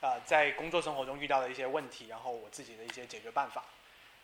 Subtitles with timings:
[0.00, 3.64] 呃在工作生活中遇到的一些问题，然后我自己的一些解决办法。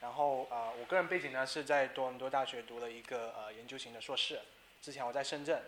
[0.01, 4.39] 然后呃，我个人背景呢是在多伦多大学读了一个呃研究型的硕士。
[4.83, 5.63] 之前我在深圳，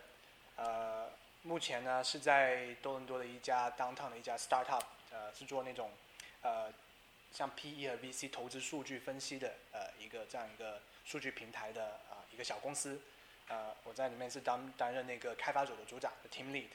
[0.56, 1.08] 呃，
[1.42, 5.90] 目前呢是在多伦多的一家 downtown 的一家 startup，呃，是做那种
[6.42, 6.70] 呃
[7.32, 13.00] 像 PE 和 VC 投资数据分析的呃一个这样一个数据平台的啊一个小公司。
[13.48, 16.68] 呃，我在里面是担担任那个开发者的组长的 team lead。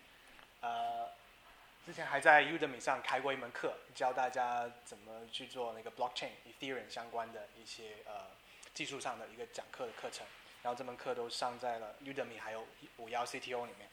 [0.61, 1.07] 呃，
[1.83, 8.27] 之前还在 Udemy 上开过一门课，教大家怎么去做那个 blockchain、Ethereum 相关的一些呃
[8.73, 10.25] 技术上的一个讲课的课程。
[10.61, 12.65] 然后这门课都上在了 Udemy 还有
[12.97, 13.89] 五幺 CTO 里面。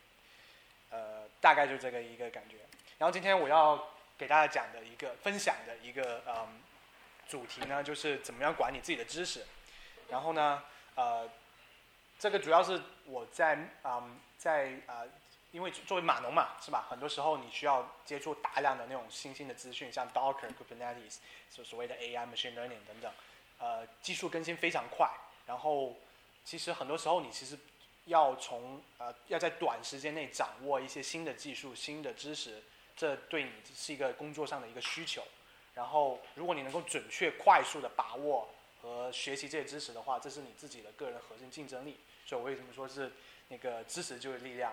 [0.90, 2.56] 呃，大概就这个一个感觉。
[2.98, 6.60] 然后今天我要给大家讲的一个分享的一个嗯
[7.26, 9.44] 主题呢，就是怎么样管理自己的知识。
[10.10, 10.62] 然后呢，
[10.94, 11.28] 呃，
[12.18, 15.08] 这个主要是我在嗯在呃。
[15.50, 16.86] 因为作为码农嘛，是吧？
[16.90, 21.16] 很多时候你需要接触大量的那种新兴的资讯，像 Docker、Kubernetes，
[21.48, 23.12] 所所谓的 AI、Machine Learning 等等，
[23.58, 25.10] 呃，技术更新非常快。
[25.46, 25.96] 然后，
[26.44, 27.58] 其实很多时候你其实
[28.04, 32.62] 要从呃要在短时间内掌握一些新的技术、新的知识，
[32.94, 35.22] 这对你是一个工作上的一个需求。
[35.74, 38.48] 然后，如果你能够准确、快速的把握
[38.82, 41.98] 和学习这些知识的话，这是你自己的个人核心竞争力。
[42.26, 43.10] 所以我为什么说是
[43.48, 44.72] 那个知识就是力量？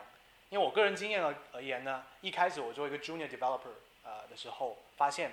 [0.50, 5.32] 因为我个人经验而而言呢，一开始我作为一个 junior developer 呃的时候，发现，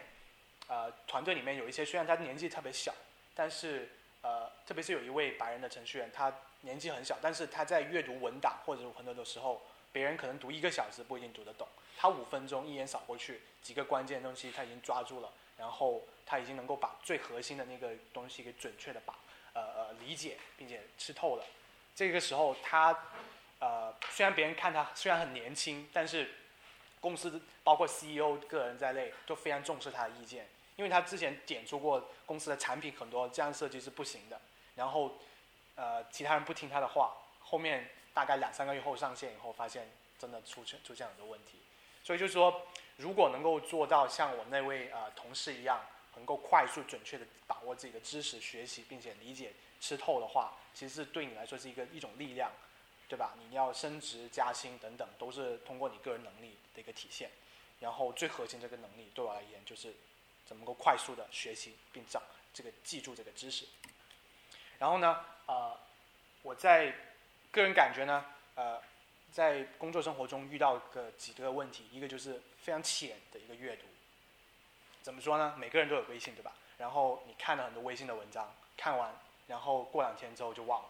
[0.69, 2.93] 呃团队里面有一些虽然他年纪特别小，
[3.35, 3.91] 但是
[4.23, 6.33] 呃特别是有一位白人的程序员，他
[6.63, 19.15] 年纪很小，但是他在阅读文档或者很多的时候，别人可能读一个小时不一定读得懂，他五分钟一眼扫过去，几个关键东西他已经抓住了，然后他已经能够把最核心的那个东西给准确的把
[19.53, 21.45] 呃呃理解并且吃透了，
[21.95, 22.99] 这个时候他。
[23.63, 26.29] 呃，虽然别人看他虽然很年轻，但是
[27.01, 34.41] 公司包括 CEO 个人在内都非常重视他的意见，因为他之前点出过公司的产品很多这样设计是不行的，
[34.75, 35.17] 然后
[35.77, 39.89] 呃其他人不听他的话，后面大概两三个月后上线以后，发现
[40.19, 41.61] 真的出现出现很多问题，
[42.03, 42.67] 所以就是说，
[42.97, 45.81] 如果能够做到像我那位呃同事一样，
[46.17, 52.51] 能够快速准确的把握自己的知识学习并且理解吃透的话，其实是对你来说是一个一种力量。
[53.12, 53.34] 对吧？
[53.36, 57.30] 你要升职加薪等等，都是通过你个人能力的一个体现。
[57.78, 59.95] 然后最核心这个能力，对我而言就是
[60.46, 62.23] 怎么能够快速的学习并掌
[62.55, 63.67] 这个记住这个知识。
[64.78, 65.78] 然后呢，呃，
[66.40, 66.90] 我在
[67.50, 68.24] 个人感觉呢，
[68.55, 68.80] 呃，
[69.30, 73.84] 在工作生活中遇到个几个问题，一个就是非常浅的一个阅读。
[75.02, 75.55] 怎么说呢？
[75.58, 76.55] 每个人都有微信，对吧？
[76.79, 79.14] 然后你看了很多微信的文章，看完，
[79.48, 80.89] 然后过两天之后就忘了。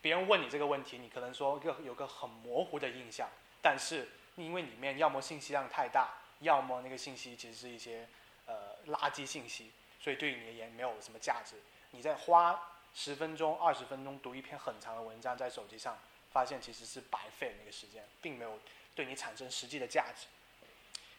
[0.00, 3.28] 别人问你这个问题，你可能说个有个很模糊的印象，
[3.60, 8.08] 但是因为里面要么信息量太大，要么那个信息其实是一些
[8.46, 11.56] 呃垃圾信息，所以对你而言没有什么价值。
[11.90, 15.98] 你在花十分钟、二十分钟读一篇很长的文章在手机上，
[16.30, 18.58] 发现其实是白费那个时间，并没有
[18.94, 20.26] 对你产生实际的价值。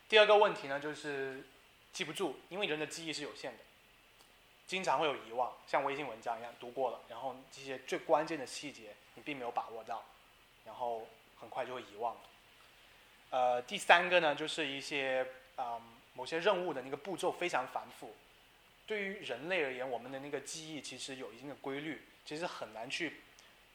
[0.07, 1.43] 第二个问题呢，就是
[1.91, 3.63] 记不住，因为人的记忆是有限的。
[4.69, 10.05] 经常会有遗忘，像微信文章一样读过了，然后这些最关键的细节你并没有把握到，
[10.63, 11.07] 然后
[11.39, 12.15] 很快就会遗忘。
[13.31, 15.25] 呃，第三个呢，就是一些
[15.55, 15.81] 啊
[16.13, 18.15] 某些任务的那个步骤非常繁复，
[18.85, 23.21] 对于人类而言，我们的那个记忆其实有一定的规律，其实很难去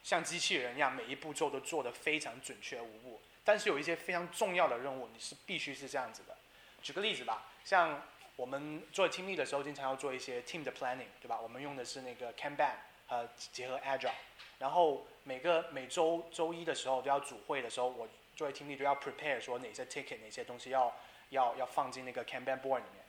[0.05, 3.21] 像机器人一样每一步骤都做得非常准确无误。
[3.43, 6.37] 但是有一些非常重要的任务，你是必须是这样子的。
[6.81, 8.00] 举个例子吧，像。
[8.37, 11.39] 我们做 team lead 的时候，经常要做一些 team 的 planning，对吧？
[11.41, 12.72] 我们用的是那个 Kanban，
[13.09, 14.11] 呃，结合 Agile。
[14.59, 20.93] 然后每个每周周一的时候都要组会的时候，我作为 team lead 都要 prepare 说哪些 ticket，哪些东西要
[21.31, 23.05] 要要放进那个 Kanban board 里面。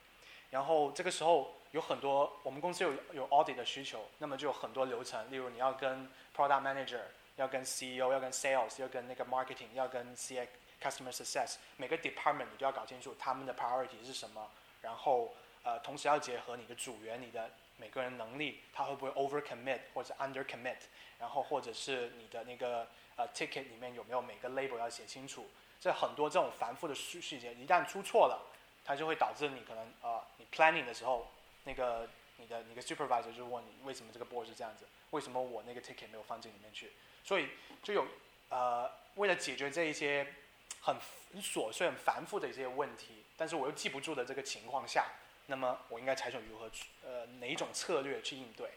[0.50, 7.00] 然后这个时候有很多我们公司有有 audit 的需求，那么就有很多流程，例如你要跟 product manager，
[7.34, 10.46] 要跟 CEO，要跟 sales，要跟那个 marketing，要跟 CX
[10.80, 14.48] customer success，每个 department 你都要搞清楚他们的 priority 是什么。
[14.86, 15.34] 然后，
[15.64, 20.78] 呃，同时要结合你的组员、你的每个人能力，他会不会 over commit 或者 under commit，
[21.18, 22.86] 然后或者是你的那个
[23.16, 25.50] 呃 ticket 里面有没有每个 label 要写清楚，
[25.80, 28.40] 这很多这种繁复的细细节，一旦出错了，
[28.84, 31.26] 它就会导致你可能呃，你 planning 的时候，
[31.64, 36.92] 那个你的你的 supervisor 就问你为什么这个 board 是这样子，为什么我那个 ticket 没有放进里面去，
[37.24, 37.48] 所以
[37.82, 38.06] 就有
[38.50, 40.32] 呃，为了解决这一些
[40.80, 40.94] 很
[41.32, 43.24] 很琐碎、很繁复的一些问题。
[43.36, 45.06] 但是我又记不住的这个情况下，
[45.46, 48.70] 那么我应该采取如何去呃哪一种策略去应对？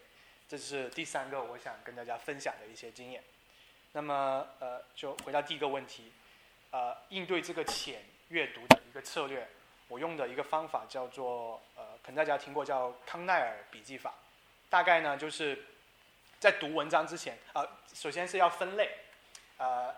[0.48, 3.22] 这是第三个我想跟大家分享的一些经验。
[3.92, 6.12] 那么呃就回到第一个问题，
[6.70, 9.48] 呃应对这个浅阅读的一个策略，
[9.88, 14.14] 我用的一个方法叫做呃，可能大家听过叫康奈尔笔记法。
[14.68, 15.66] 大概呢就是
[16.38, 18.90] 在读文章之前，呃，首先是要分类，
[19.58, 19.92] 呃，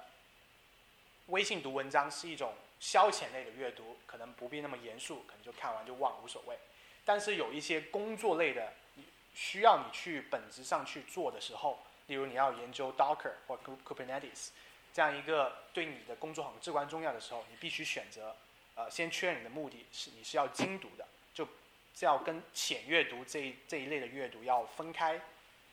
[1.26, 6.58] 微信读文章是一种消遣类的阅读，可能不必那么严肃，可能就看完就忘无所谓。
[7.05, 8.73] 但是有一些工作类的，
[9.32, 13.56] 需要你去本质上去做的时候，例如你要研究 Docker 或
[13.87, 14.49] Kubernetes
[14.93, 18.34] 这样一个对你的工作很至关重要的时候，你必须选择，
[18.75, 21.46] 呃，先确认你的目的是你是要精读的，就
[21.94, 25.20] 是要跟浅阅读这一这一类的阅读要分开。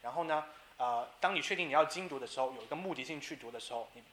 [0.03, 0.45] 然后呢，
[0.77, 4.03] 呃，当你确定你要精读的时候，有一个目的性去读的时候，你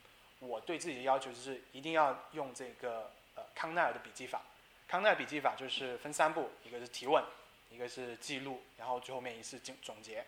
[0.40, 4.42] 我对自己的要求就是一定要用这个呃康奈尔的笔记法。
[4.88, 7.24] 康奈尔笔记法就是分三步，一个是提问，
[7.70, 10.24] 一个是记录，然后最后面一次总总结。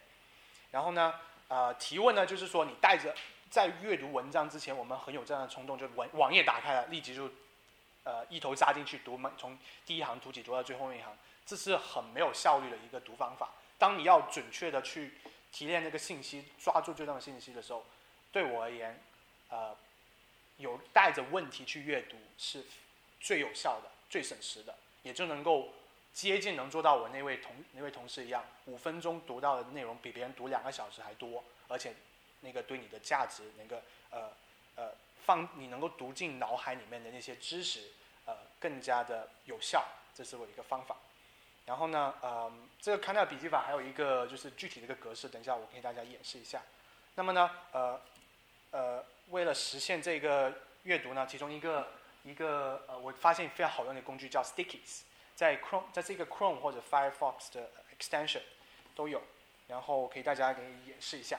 [0.70, 1.14] 然后呢，
[1.49, 3.14] 呃，提问呢就是说你带着
[3.50, 7.31] 在阅读文章之前，我们很有这样的冲动，就文网页打开了，立即就
[8.04, 9.56] 呃一头扎进去读，从
[9.87, 11.16] 第一行读起读到最后面一行，
[11.46, 13.50] 这是很没有效率的一个读方法。
[13.78, 15.14] 当你要准确的去
[15.52, 17.87] 提炼那个信息，抓住最重要的信息的时候，
[18.32, 19.00] 对我而言，
[19.49, 19.75] 呃，
[20.58, 22.64] 有带着问题去阅读是
[23.20, 23.90] 最有效的。
[24.10, 25.69] 最省时的，也就能够
[26.14, 31.93] 接近能做到我那位同那位同事一样，五分钟读到的内容比别人读两个小时还多，而且
[32.40, 34.31] 那个对你的价值，那个呃
[34.76, 34.90] 呃
[35.26, 37.90] 放你能够读进脑海里面的那些知识，
[38.25, 39.84] 呃更加的有效，
[40.14, 40.96] 这是我一个方法。
[41.66, 42.50] 然后呢，呃，
[42.81, 46.62] 这个康奈尔笔记法还有一个就是具体的一个格式，等一下我给大家演示一下。
[47.14, 48.00] 那么呢，呃
[48.70, 50.52] 呃，为了实现这个
[50.84, 51.88] 阅读呢，其中一个。
[52.24, 55.02] 一个呃，我发现非常好用的工具叫 Stickies，
[55.34, 58.42] 在 Chrome，在这个 Chrome 或者 Firefox 的 extension
[58.94, 59.22] 都有，
[59.68, 61.38] 然后可以大家给你演示一下。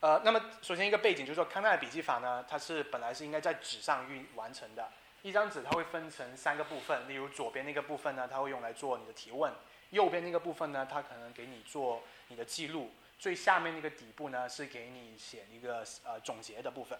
[0.00, 4.88] 呃，那么首先一个背景就是说，康奈尔笔记法呢，它是本来是应该在纸上运完成的。
[5.20, 9.52] 一张纸它会分成三个部分，例如左边那个部分呢，它会用来做你的提问；
[9.90, 12.90] 右边那个部分呢，它可能给你做你的记录；
[13.22, 16.98] 最下面那个底部呢，是给你写一个呃总结的部分。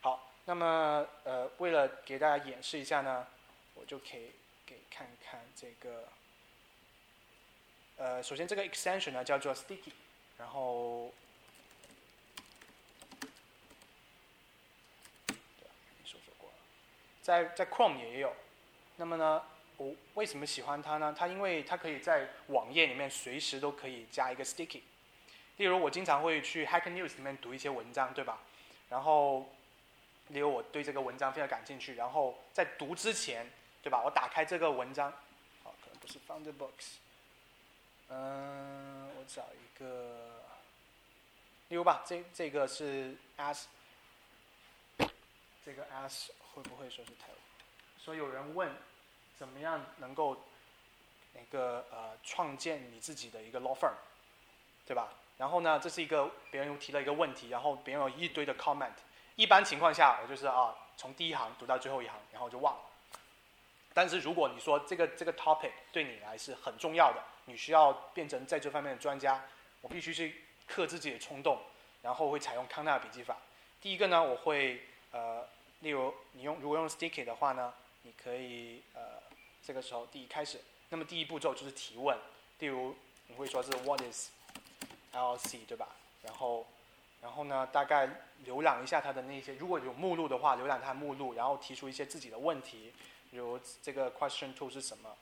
[0.00, 0.32] 好。
[0.46, 3.26] 那么，呃，为了给大家演示一下呢，
[3.74, 4.32] 我就可以
[4.66, 6.06] 给看看这个。
[7.96, 9.92] 呃，首先这个 extension 呢叫做 Sticky，
[10.36, 11.14] 然后，
[16.04, 16.56] 说说过了，
[17.22, 18.36] 在在 Chrome 也有。
[18.96, 19.42] 那么呢，
[19.78, 21.14] 我为什么喜欢它呢？
[21.16, 24.82] 它因为它可以在网页里面随时都可以加一个 Sticky。
[25.56, 28.38] 例如，我经常会去 Hacker News 里面读一些文章，对吧？
[28.88, 29.46] 然后。
[30.28, 33.46] 例如我对这个文章非常感兴趣，然后在读之前，
[33.82, 34.02] 对吧？
[34.02, 35.12] 我打开这个文章，
[35.62, 36.94] 好，可能不是 Founder Books，
[38.08, 40.40] 嗯，我找一个，
[41.68, 43.64] 例如吧，这这个是 As，
[45.62, 47.28] 这个 As 会不会说是太？
[47.98, 48.74] 所以有人问，
[49.36, 50.42] 怎么样能够
[51.34, 53.92] 那个呃创建你自己的一个 law firm，
[54.86, 55.12] 对吧？
[55.36, 58.92] 然后呢，这是一个别人又提了一个问题，然后别人有一堆的 comment。
[59.36, 62.80] 一般情况下，我就是啊，从第一行读到最后一行，然后就忘了。
[63.92, 69.44] 但是如果你说这个这个 topic 对你来是很重要的，你需要变成在这方面的专家，
[69.80, 71.58] 我必须去克制自己的冲动，
[72.02, 73.36] 然后会采用康纳笔记法。
[73.80, 75.46] 第一个呢，我会呃，
[75.80, 77.72] 例如你用如果用 sticky 的话呢，
[78.02, 79.20] 你可以呃，
[79.62, 82.16] 这个时候第一开始，那么第一步骤就是提问，
[82.58, 84.30] 例如你会说是 What is
[85.14, 85.60] L.C.
[85.66, 85.88] 对吧？
[86.22, 86.66] 然后
[87.22, 88.08] 然后呢，大概
[88.46, 92.92] 浏览一下它的那些，如果有目录的话，浏览它的目录，然后提出一些自己的问题，
[93.30, 95.16] 比如这个 question two 是什么，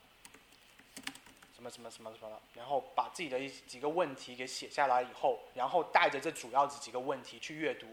[1.55, 7.87] 什么什么什么什么，然后把自己的一几个问题给写下来以后，然后带着这主要的几个问题去阅读。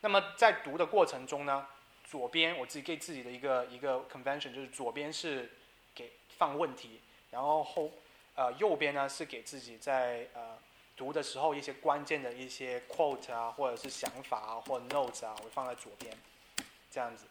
[0.00, 1.66] 那么在读的过程中呢，
[2.04, 5.52] 左边我自己给自己的一个一个 convention 就是左边是
[5.94, 7.90] 给放问题，然后后
[8.34, 10.58] 呃右边呢是给自己在呃。
[10.96, 16.16] 读的时候，一些关键的一些 quote 啊，或者是想法啊，或 notes 啊，我放在左边，
[16.90, 17.26] 这样子。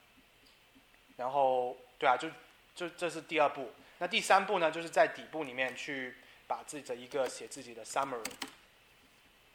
[1.16, 2.30] 然后，对啊，就
[2.76, 3.72] 就这是第二步。
[4.00, 6.16] 那第三步呢，就是在底部里面去
[6.46, 8.22] 把自己的一个写自己的 summary。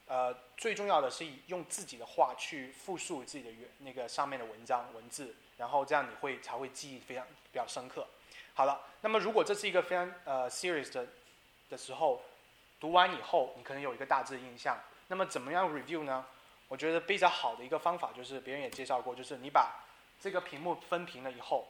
[0.06, 8.06] 呃，最重要的是用自己的话去复述自己的原那个上面的文章文字，然后这样你会才会记忆非常比较深刻。
[8.54, 11.06] 好了，那么如果这是一个非常呃 serious 的
[11.68, 12.22] 的时候。
[12.80, 14.78] 读完以后，你可能有一个大致印象。
[15.08, 16.24] 那么怎么样 review 呢？
[16.68, 19.84] 我觉得比较好的一个方法就是，别人也介绍过，就是你把
[20.20, 21.66] 这个屏幕分屏了以后，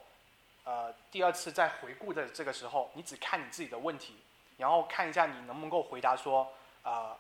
[0.65, 4.17] 呃，第二次再回顾的这个时候，你只看你自己的问题，
[4.57, 7.17] 然后看一下你能不能够回答说，呃，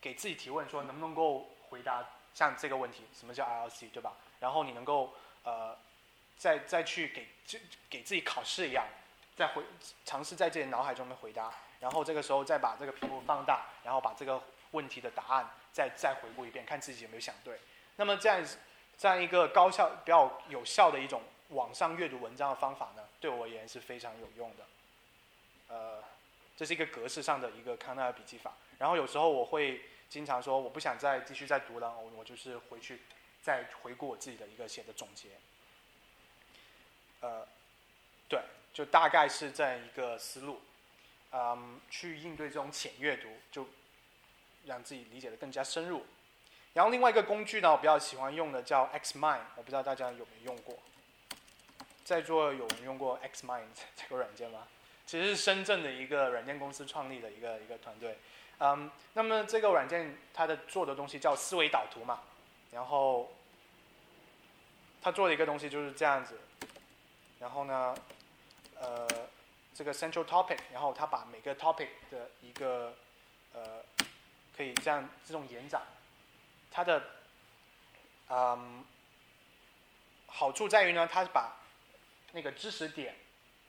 [0.00, 4.12] 给自己提问说能不能够回答像这个问题，什么叫 ILC，对吧？
[4.38, 5.76] 然后你能够呃
[6.38, 7.58] 再再去给就
[7.90, 8.86] 给自己考试一样，
[9.36, 9.64] 再回
[10.04, 17.58] 尝试在自己脑海中的回答，然后这个时候再把这个屏幕放大，然后把这个问题的答案再再回顾一遍，看自己有没有想对。
[17.96, 18.44] 那么这样
[18.96, 24.64] 这样一个高效比较有效的一种网上阅读文章的方法呢，对我而言是非常有用的。
[25.68, 26.02] 呃，
[26.56, 28.52] 这是一个格式上的一个康奈尔笔记法。
[28.78, 33.00] 然后有时候我会经常说，我不想再继续再读了，我我就是回去
[33.42, 35.28] 再回顾我自己的一个写的总结。
[37.20, 37.46] 呃，
[38.28, 38.40] 对，
[38.72, 40.60] 就大概是这样一个思路，
[41.32, 43.68] 嗯，去应对这种浅阅读，就
[44.66, 46.04] 让自己理解的更加深入。
[46.72, 50.78] 然后另外一个工具呢，我比较喜欢用的叫 Xmind，我不知道大家有没有用过。
[52.04, 54.66] 在座有人用过 Xmind 这个软件吗？
[55.06, 58.18] 其实是深圳的一个软件公司创立的一个一个团队。
[58.58, 62.20] 嗯，那么这个软件它的做的东西叫思维导图嘛，
[62.72, 63.32] 然后
[65.00, 66.38] 它做的一个东西就是这样子，
[67.40, 67.94] 然后呢，
[68.78, 69.08] 呃，
[69.80, 72.92] 这个 central topic，然后它把每个 topic 的一个
[73.54, 73.82] 呃，
[74.54, 75.80] 可以这样这种延展，
[76.70, 77.02] 它的
[78.28, 78.84] 嗯
[80.26, 81.56] 好处在于呢，它是把
[82.32, 83.14] 那个知识点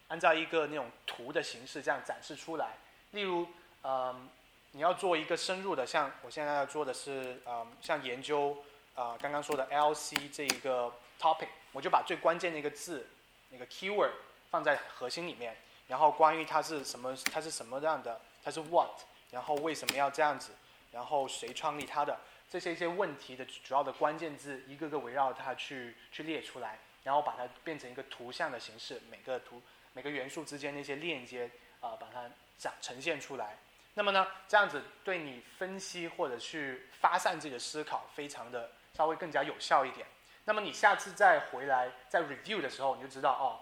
[0.09, 2.75] 按照一个那种图的形式这样展示出来，
[3.11, 3.47] 例如
[3.83, 4.29] 嗯。
[4.73, 8.63] 你要做一个深入的，像我现在要做的是，嗯，像研究，
[8.95, 10.89] 啊，刚刚说的 LC 这一个
[11.19, 13.05] topic，我就把最关键的一个字，
[13.49, 14.11] 那个 keyword
[14.49, 15.57] 放在核心里面，
[15.91, 20.53] 然后关于它是什么，它是什么样的，它是 what，然后为什么要这样子，
[20.89, 22.17] 然后谁创立它的，
[22.49, 32.23] 这些一些问题的主要的关键字，一个个围绕它去去列出来，然后把它变成一个图像的形式，每个图每个元素之间那些链接，啊，把它
[32.57, 33.57] 展呈现出来。
[33.95, 40.07] 那么呢，这样子对你分析或者去发散自己的思考，非常的稍微更加有效一点。
[40.45, 43.59] 那么你下次再回来再 review 的时候，你就知道哦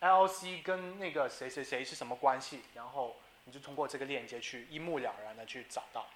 [0.00, 6.06] ，LC 跟那个谁谁谁是什么关系，然后你就通过这个链接去一目了然的去找到。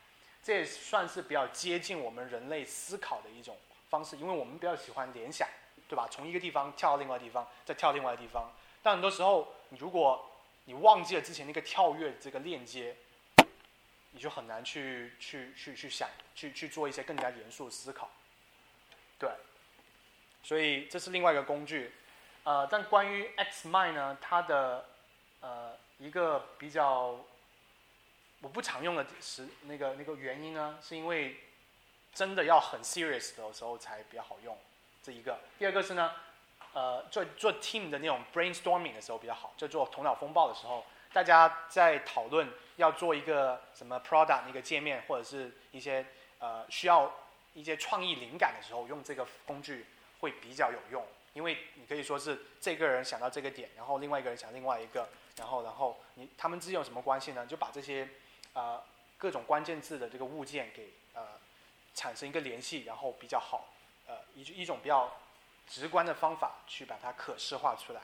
[0.42, 3.56] 这也算是比较接近我们人类思考的一种
[3.90, 5.48] 方式，因为我们比较喜欢联想，
[5.88, 6.08] 对吧？
[6.10, 8.50] 从一个地方跳到另外地方，再跳另外地方。
[8.82, 10.30] 但很多时候，如果
[10.64, 12.96] 你忘记了之前那个跳跃这个链接。
[14.14, 18.10] 你就很难去去去去想，去去做一些更加严肃的思考，
[19.18, 19.30] 对，
[20.42, 21.90] 所以这是另外一个工具，
[22.44, 24.84] 呃，但关于 Xmind 呢，它的
[25.40, 27.16] 呃一个比较
[28.40, 31.36] 我不常用的时那个那个原因呢，是因为
[32.12, 34.56] 真的要很 serious 的时候才比较好用，
[35.02, 35.38] 这一个。
[35.58, 36.12] 第二个是呢，
[36.74, 40.84] 呃，做做 team 的那种 brainstorming 的时候比较好，就做头脑风暴的时候。
[41.12, 46.06] 大家在讨论要做一个什么 product 一个界面，或者是一些
[46.38, 47.12] 呃需要
[47.52, 49.84] 一些创意灵感的时候，用这个工具
[50.20, 51.06] 会比较有用。
[51.34, 57.46] 因为你可以说是这个人想到这个点，然后另外一个人想另外一个，然后然后你他们之间有什么关系呢？
[57.46, 58.08] 就把这些
[58.54, 58.82] 呃
[59.18, 61.22] 各种关键字的这个物件给呃
[61.94, 63.72] 产生一个联系，然后比较好
[64.06, 65.12] 呃一一种比较
[65.68, 68.00] 直观的方法去把它可视化出来。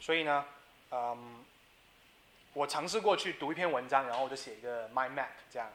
[0.00, 0.44] 所以呢，
[0.90, 1.44] 嗯。
[2.54, 5.70] 我尝试过去读一篇文章，然后我就写一个 mind map 这样，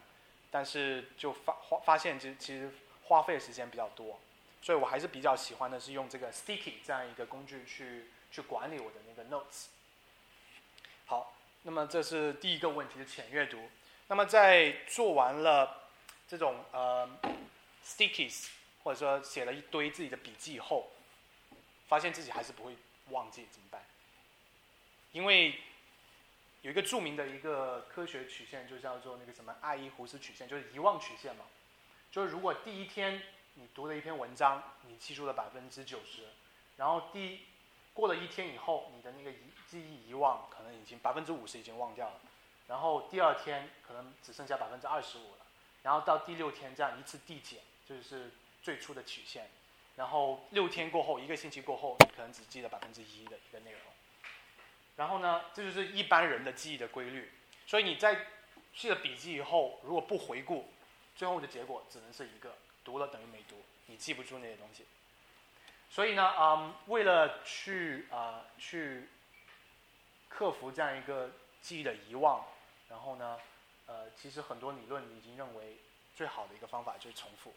[0.51, 2.71] 但是就发发发现，其实其实
[3.05, 4.19] 花费的时间比较多，
[4.67, 9.67] 所以我还是比较喜欢的是用这个 Sticky 这样一个工具去去管理我的那个 notes。
[11.05, 11.33] 好，
[11.63, 13.69] 那么这是第一个问题的浅阅读。
[14.09, 15.87] 那么在做完了
[16.27, 17.09] 这种呃
[17.81, 18.47] Stickies
[18.83, 20.91] 或者说写了一堆自己的笔记以后，
[21.87, 22.75] 发现自己还是不会
[23.11, 23.81] 忘记怎么办？
[25.13, 25.61] 因为
[26.63, 31.45] 有一个著名的一个科学曲线，就叫做那个什么爱因胡斯曲线，就是遗忘曲线嘛。
[32.11, 33.21] 就是如果第一天
[33.59, 36.21] 你读了一篇文章，你记住了百分之九十，
[36.77, 37.43] 然后第
[37.91, 39.37] 过了一天以后，你的那个遗
[39.67, 42.19] 记忆遗忘可能已经百分之五十已经忘掉了，
[42.67, 45.45] 然后第二天可能只剩下百分之二十五了，
[45.81, 47.59] 然后到第六天这样一次递减，
[47.89, 49.49] 就是最初的曲线，
[49.95, 53.81] 然后六天过后，一个星期过后，你可能只记得百分之一的一个内容。
[54.95, 57.31] 然后呢，这就是一般人的记忆的规律。
[57.65, 58.27] 所以你在
[58.75, 60.71] 记了笔记以后，如果不回顾，
[61.15, 62.55] 最后的结果只能是一个：
[62.87, 64.85] 读了等于没读，你记不住那些东西。
[65.89, 69.09] 所以呢，嗯，为了去啊去
[70.29, 71.29] 克服这样一个
[71.61, 72.45] 记忆的遗忘，
[72.87, 73.37] 然后呢，
[73.87, 75.75] 呃，其实很多理论已经认为
[76.15, 77.53] 最好的一个方法就是重复，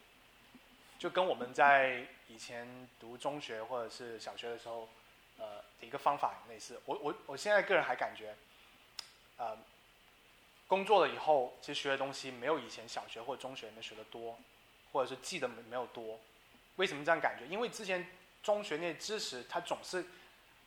[0.99, 4.89] 就跟我们在以前读中学或者是小学的时候。
[5.37, 6.79] 呃，的一个方法类似。
[6.85, 8.35] 我我我现在个人还感觉，
[9.37, 9.57] 呃，
[10.67, 14.37] 工作了以后，其实学的东西没有以前小学或中学里面学的多，
[14.91, 16.19] 或者是记得没没有多。
[16.77, 17.45] 为什么这样感觉？
[17.47, 18.05] 因为之前
[18.41, 20.05] 中学那些知识，它总是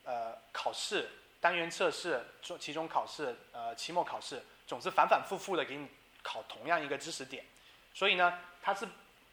[0.04, 1.09] 呃考试、
[1.40, 5.88] 单元测试、中期中考试、呃期末考试，总是反反复复的给你
[6.23, 7.45] 考同样一个知识点，
[7.93, 8.87] 所以呢，它是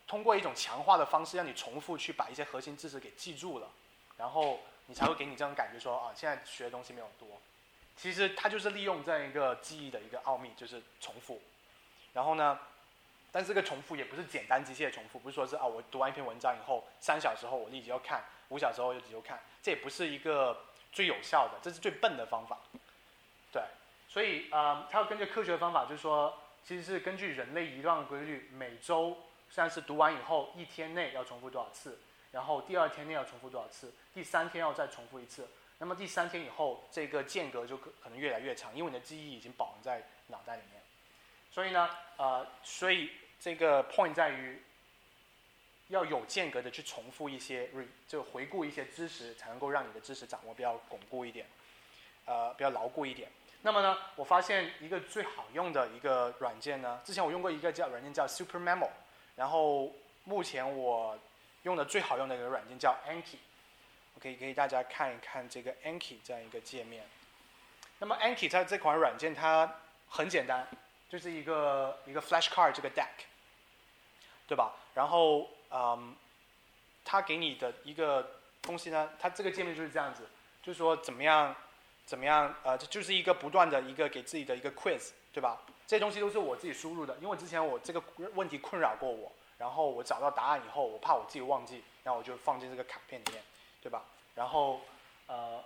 [0.08, 3.70] 通过一种强化的方式，让你重复去把一些核心知识给记住了，
[4.18, 7.28] 然后你才会给你这种感觉说啊，现在学的东西没有多。
[7.96, 11.42] 其实它就是利用这样一个记忆的一个奥秘，就是重复。
[12.14, 12.60] 然后呢，
[13.32, 22.58] 但这个重复也不是简单机械的重复，不是说是啊，我读完一篇文章以后，三小时后我立即要看，五小时后立即要看，这也不是一个最有效的，这是最笨的方法。
[23.54, 23.64] 对，
[24.08, 29.18] 所以呃，它要根据科学的方法，就是说，其实是根据人类遗忘的规律，每周
[29.50, 32.00] 算是读完以后，一天内要重复多少次，
[32.32, 35.48] 然后第二天内要重复多少次，第三天要再重复一次。
[35.78, 40.81] 那么第三天以后，这个间隔就可可能越来越长，因为你的记忆已经保存在脑袋里面。
[41.52, 44.62] 所以呢，呃，所以这个 point 在于
[45.90, 47.70] 要有间隔的去重复一些
[48.08, 51.46] 就回顾一些知识，才能够让你的知识掌握比较巩固一点，
[52.26, 53.30] 呃，比较牢固一点。
[53.64, 58.90] 那么呢，我发现一个最好用的一个软件呢，之前我用过一个叫软件叫 Super Memo，
[59.36, 59.94] 然后
[60.24, 61.20] 目前我
[61.64, 63.38] 用的最好用的一个软件叫 Anki。
[64.14, 67.04] 我可以给大家看一看这个 Anki 这样一个界面。
[68.00, 69.80] 那么 Anki 它这款软件它
[70.10, 70.68] 很简单，
[71.12, 73.26] 就是一个一个 Flashcard 这个 deck，
[74.48, 74.74] 对吧？
[74.94, 76.16] 然后嗯，
[77.04, 80.30] 它给你的一个东西呢，它这个界面就是这样子，
[80.64, 81.54] 就是说怎么样
[82.06, 85.60] 怎么样呃，就是一个不断的一个给自己的一个 quiz，对吧？
[85.86, 88.02] 这些东西都是我自己输入的，因为之前我这个
[88.36, 93.44] 问题困扰过我，然后我找到答案以后，我怕我自己忘记，然后我就放进这个卡片里面。
[93.84, 94.06] 对吧？
[94.36, 94.80] 然后，
[95.26, 95.60] 呃，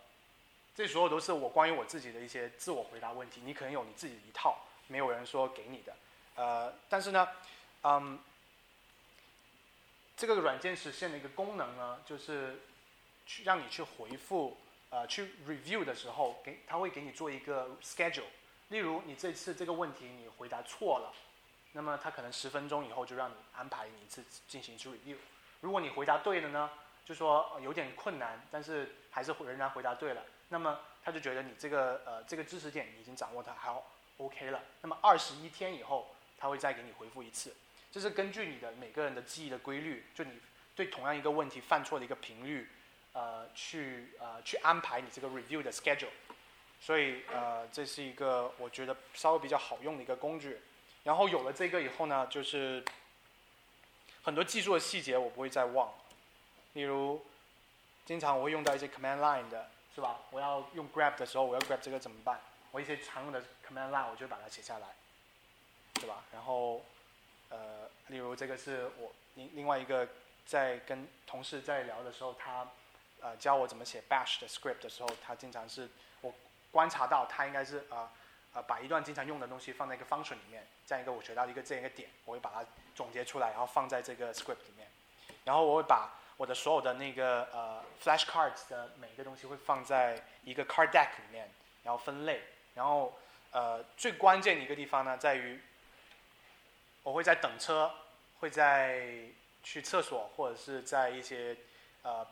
[0.74, 3.42] 这所有都是我关于我自己的一些自我回答问题。
[3.44, 5.96] 你可能有你自己的一套，没有人说给你的。
[6.36, 7.28] 呃，但是呢，
[7.84, 8.20] 嗯，
[10.18, 12.60] 这个软件实现的一个功能呢，就是
[13.26, 14.58] 去让你去回复，
[14.90, 18.24] 呃，去 review 的时候，给他会给你做一个 schedule。
[18.70, 21.14] 例如，你这次这个问题你回答错了，
[21.74, 25.18] 那么他可能十分钟以后就让你安排你一次进行去 review。
[25.62, 26.70] 如果你回答对了呢？
[27.06, 30.24] 就说有点困难，但是还是仍然回答对了。
[30.50, 33.72] 那么他就觉得你这个呃这个知识点你已经掌握的还
[34.18, 34.64] OK 了。
[34.82, 37.54] 那么二十一天以后，他会再给你回复一次。
[37.92, 40.32] 这是根据你的每个人的记忆的规律，就你
[40.76, 42.68] 对同样一个问题犯错的一个频率，
[43.14, 46.10] 呃，去呃去安排你这个 review 的 schedule。
[46.82, 50.60] 所以呃这是一个我觉得稍微比较好用的一个工具。
[51.04, 52.84] 然后有了这个以后呢，就是
[54.24, 55.94] 很多技术的细节我不会再忘。
[56.74, 57.24] 例如，
[58.06, 60.20] 经常我会用到一些 command line 的，是吧？
[60.32, 62.40] 我要用 grab 的时候，我要 grab 这个怎么办？
[62.76, 64.88] 我一些常用的 command line 我就把它写下来，
[65.94, 66.26] 对吧？
[66.34, 66.84] 然后，
[67.48, 70.06] 呃，例如这个是我另另外一个
[70.46, 72.68] 在跟同事在聊的时候，他
[73.22, 76.34] 呃教我怎么写 bash 的 script 的时候，他经常是我
[76.70, 78.10] 观察到他应该是呃
[78.52, 84.86] 呃把一段经常用的东西放在一个 function 里面，这样一个我学到一个这样一个点，我会把它总结出来，然后放在这个 script 里面，
[85.46, 91.50] 然后我会把我的所有的那个呃 flashcards 的每一个东西会放在一个 card deck 里面，
[91.84, 92.44] 然后分类，
[92.76, 93.18] 然后
[93.52, 95.60] 呃最关键的一个地方呢在于，
[97.02, 97.92] 我会在等车，
[98.40, 99.24] 会在
[99.64, 101.58] 去厕所或者是在一些
[102.04, 102.26] 呃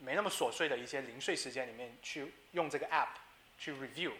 [0.00, 3.08] 没那么琐碎的一些零碎时间里面去用这个 app
[3.58, 4.12] 去 review。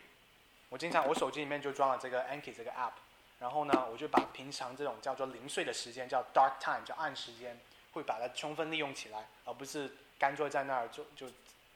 [0.71, 2.93] 我经常我手机里面就装了这个 Anki 这个 app，
[3.39, 7.59] 然后呢我就把平常这种叫做零碎的时间叫 dark time 叫暗时间。
[7.91, 11.27] 会把它充分利用起来，而不是干坐在那儿就就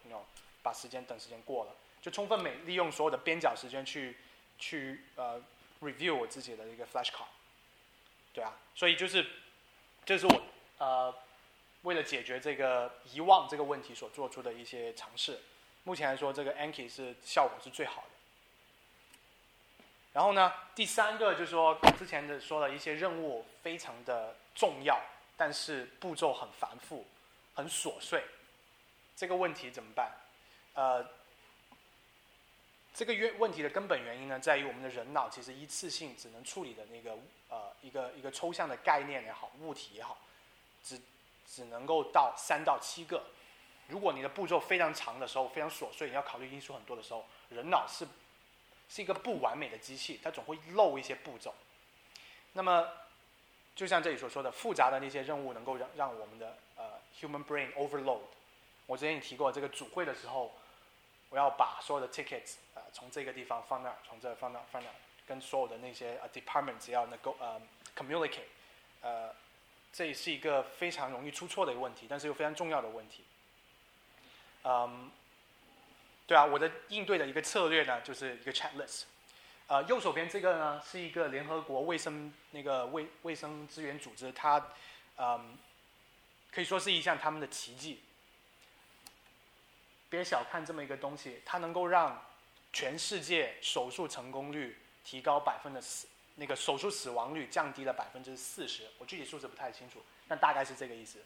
[0.04, 0.20] ，no，
[0.62, 4.16] 把时间等时间过了，就充分美利用所有的边角时间去
[4.58, 5.40] 去呃
[5.80, 7.24] review 我自己的一个 flash card，
[8.34, 9.24] 对啊，所以就是
[10.04, 10.42] 这是我
[10.78, 11.14] 呃
[11.82, 15.40] 为了解决这个遗忘这个问题所做出的一些尝试。
[15.84, 18.08] 目前来说，这个 Anki 是效果是最好的。
[20.12, 25.00] 然后呢，第三个就是说之前的说了一些任务非常的重要。
[25.34, 27.04] 但是步骤很繁复，
[27.54, 28.22] 很琐碎，
[29.16, 30.12] 这个问题怎么办？
[30.74, 31.04] 呃，
[32.94, 37.16] 这个原问题的根本原因呢，在于我们的人脑其实一次性只能处理的那个
[37.48, 40.18] 呃一个一个抽象的概念也好，物体也好，
[40.84, 41.00] 只
[41.46, 43.24] 只能够到三到七个。
[43.88, 48.06] 如果你的步骤非常长的时候，非常琐碎，你要考虑因素很多的时候，人脑是
[48.88, 51.54] 是一个不完美的机器，它总会漏一些步骤。
[52.52, 52.88] 那么。
[53.74, 58.20] 就像这里所说的，复杂的那些任务能够让让我们的呃 human brain overload。
[58.84, 60.52] 我之前也提过，这个组会的时候，
[61.32, 64.94] 我要把所有的 tickets 呃从这个地方放那儿，从这放那儿放那儿，
[65.26, 67.58] 跟所有的那些 department 只要能够呃
[67.96, 68.50] communicate，
[69.00, 69.34] 呃，
[69.90, 73.24] 这也是一个非常容易出错的一个问题，但是又非常重要的问题。
[74.64, 75.10] 嗯，
[76.26, 79.04] 对啊，我的应对的一个策略呢，就是一个 checklist。
[79.68, 84.62] 呃，右手边这个呢，是一个联合国卫生那个卫卫生资源组织，它，
[85.16, 85.56] 嗯，
[86.50, 88.02] 可以说是一项他们的奇迹。
[90.12, 92.22] 别小看这么一个东西，它能够让
[92.70, 98.82] 全世界手术成功率提高百分之四，那个手术死亡率降低了百分之四十。
[98.98, 101.18] 我具体数字不太清楚，但大概是这个意思。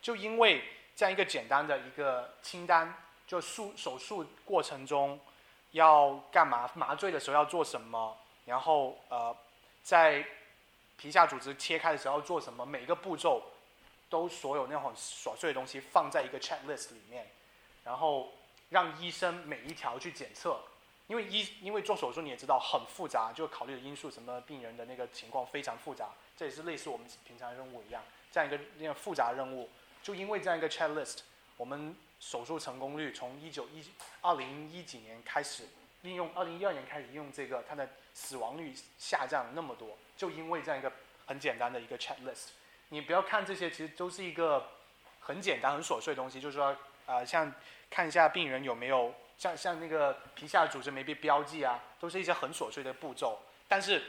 [0.00, 0.64] 就因为
[0.96, 2.92] 这样一个简单的一个清单，
[3.28, 5.20] 就术手术过程中
[5.70, 9.36] 要干嘛，麻醉的时候要做什么，然后呃，
[9.84, 10.26] 在
[10.96, 13.40] 皮下组织切开的时候要做什么，每个步骤
[14.10, 17.30] 都所有那种琐碎的东西放在一个 checklist 里面。
[17.84, 18.32] 然后
[18.70, 20.60] 让医生每一条去检测，
[21.08, 29.68] 因为医因为做手术你也知道很复杂，就考虑的因素什么病人的那个情况非常复杂，这也是类似我们平常任务一样，这样一个那样复杂任务，
[30.02, 31.18] 就因为这样一个 checklist，
[31.56, 33.84] 我们手术成功率从一九一
[34.20, 35.64] 二零一几年开始
[36.02, 40.90] 利用，二零一二年开始用这个，它的死亡率下降那么多，就因为这样一个
[41.26, 42.50] 很简单的一个 checklist，
[42.88, 44.68] 你不要看这些，其实都是一个
[45.20, 46.74] 很简单很琐碎的东西，就是说。
[47.06, 47.52] 啊，像
[47.90, 53.40] 看一下病人有没有像像那个皮下组织没被标记啊，都是一些很琐碎的步骤。
[53.68, 54.02] 但是，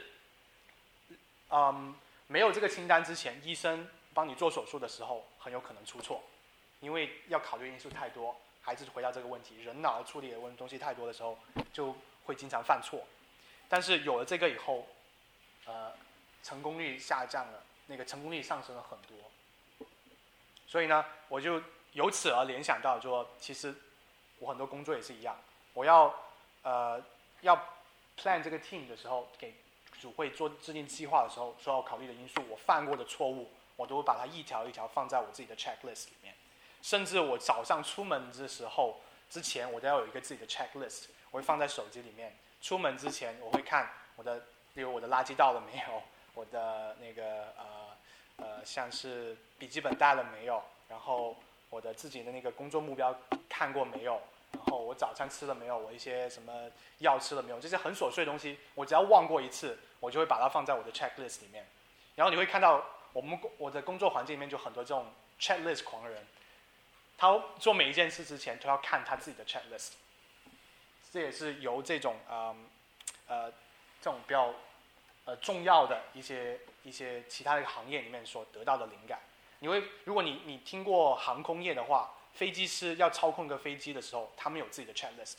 [1.50, 1.94] 嗯，
[2.26, 6.22] 没有这个清单之前，医生帮你做手术的时候很有可能出错，
[6.80, 8.34] 因为要考虑因素太多。
[8.62, 11.38] 还是回到这个问题，人脑处理的问东西太多的时候，
[11.70, 13.04] 就会经常犯错。
[13.68, 14.86] 但是有了这个以后，
[15.66, 15.92] 呃，
[16.42, 19.86] 成功率下降了，那个成功率上升了很多。
[20.66, 21.60] 所以呢，我就。
[21.94, 23.74] 由此而联想到说，其实
[24.40, 25.36] 我很多工作也是一样，
[25.72, 26.12] 我要
[26.62, 27.00] 呃
[27.40, 27.56] 要
[28.18, 29.54] plan 这个 team 的时候，给
[30.00, 36.34] 组会做制定计划的时候，所要考虑的因素，我犯过的错误，我都会把它一条一条放在我自己的 checklist 里面。
[36.82, 42.36] 甚至我早上出门的时候，之前我都要有一个自己的 checklist，我会放在手机里面。
[42.60, 44.36] 出门之前，我会看我的，
[44.74, 46.02] 例如我的垃圾到了没有，
[46.34, 47.96] 我的那个呃
[48.38, 51.36] 呃像是笔记本带了没有，然后。
[51.74, 53.12] 我的自己的那个工作目标
[53.48, 54.22] 看过没有？
[54.52, 55.76] 然后我早餐吃了没有？
[55.76, 57.58] 我一些什么药吃了没有？
[57.58, 61.66] 这些很琐碎的东西，我只要忘过一次，我就会把它放在我的 checklist 里面。
[62.14, 65.04] 然后你会看到我们我的工作环境里面就很多这种
[65.40, 66.24] checklist 狂人，
[67.18, 69.94] 他做每一件事之前都要看他自己的 checklist。
[71.10, 72.54] 这也是由这种呃
[73.26, 73.50] 呃
[74.00, 74.54] 这种比较
[75.24, 79.18] 呃重要的一些一些其他的行业里面所得到的灵感。
[79.64, 85.36] 因为如果你你听过航空业的话，飞机师要操控一个飞机的时候，他们有自己的 checklist，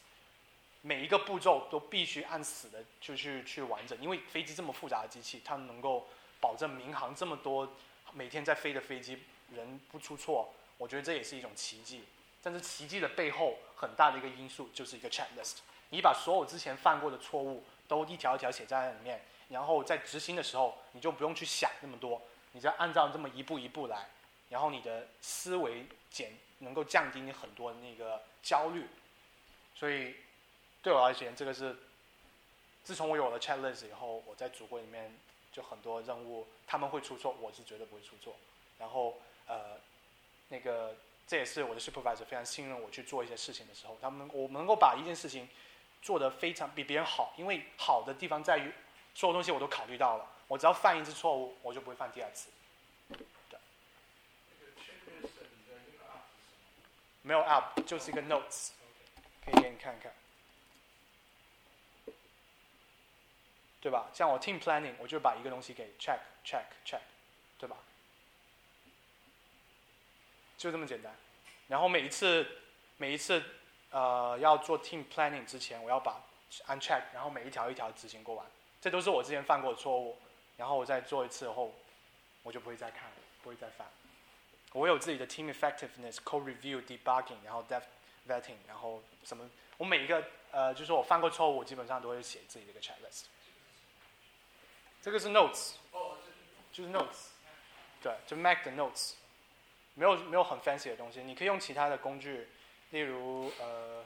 [0.81, 3.95] 每一个步骤都必须按死的就去去完整。
[4.01, 6.07] 因为飞机这么复杂的机器，它能够
[6.41, 7.71] 保证民航这么多
[8.13, 9.19] 每天在飞的飞机
[9.53, 12.03] 人不出错，我觉得这也是一种奇迹。
[12.41, 15.57] 但是奇迹的背后很大的一个因素就是一个 checklist，
[15.89, 22.19] 你把所有之前犯过的错误都一条一条写在里面，然后在执行的时候你就不用去想那么多，
[22.53, 24.07] 你就按照这么一步一步来。
[24.49, 28.87] 然后你的思维减能够降低你很多的那个焦虑，
[29.75, 30.15] 所以
[30.81, 31.75] 对我而言，这个是
[32.83, 35.11] 自从我有了 checklist 以后，我在组会里面
[35.51, 38.35] 就很多任务他们会出错，我是绝对不会出错。
[38.77, 39.79] 然后呃，
[40.49, 40.95] 那个
[41.27, 45.49] 这也是我的 supervisor 非常信任我去做一些事情的时候，他们我能够把一件事情
[46.01, 48.71] 做得非常比别人好，因为好的地方在于
[49.13, 52.49] 所有东西我都考虑到了，我只要犯一次错误，我就不会犯第二次。
[57.21, 58.69] 没有 app，就是一个 notes，
[59.43, 60.13] 可以给你看看，
[63.81, 64.07] 对吧？
[64.13, 67.01] 像我 team planning，我就把一个东西给 check check check，
[67.57, 67.77] 对吧？
[70.57, 71.15] 就这么简单。
[71.67, 72.61] 然后每一次
[72.97, 73.43] 每一次
[73.89, 76.21] 呃要做 team planning 之前，我要把
[76.67, 78.45] uncheck，然后每一条一条执行过完。
[78.79, 80.15] 这都是我之前犯过的错误，
[80.57, 81.73] 然后我再做一次后，
[82.43, 83.09] 我就不会再看，
[83.41, 83.87] 不会再犯。
[84.75, 87.81] 我有自己的 team effectiveness code review debugging，然后 dev
[88.27, 89.49] vetting，然后什么？
[89.77, 93.23] 我每一个呃，就是我犯过错误，我基本上都会写自己的一个 checklist。
[95.01, 95.75] 这个是 notes，
[96.73, 97.27] 就是 notes，
[98.01, 99.13] 对，就 Mac 的 notes，
[99.93, 102.47] 没有没有很 fancy 的东西，你可以用其他的工具，
[102.89, 104.03] 例如呃，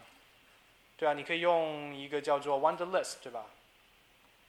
[0.97, 3.47] 对啊，你可以用一个叫做 Wonderlist，对吧？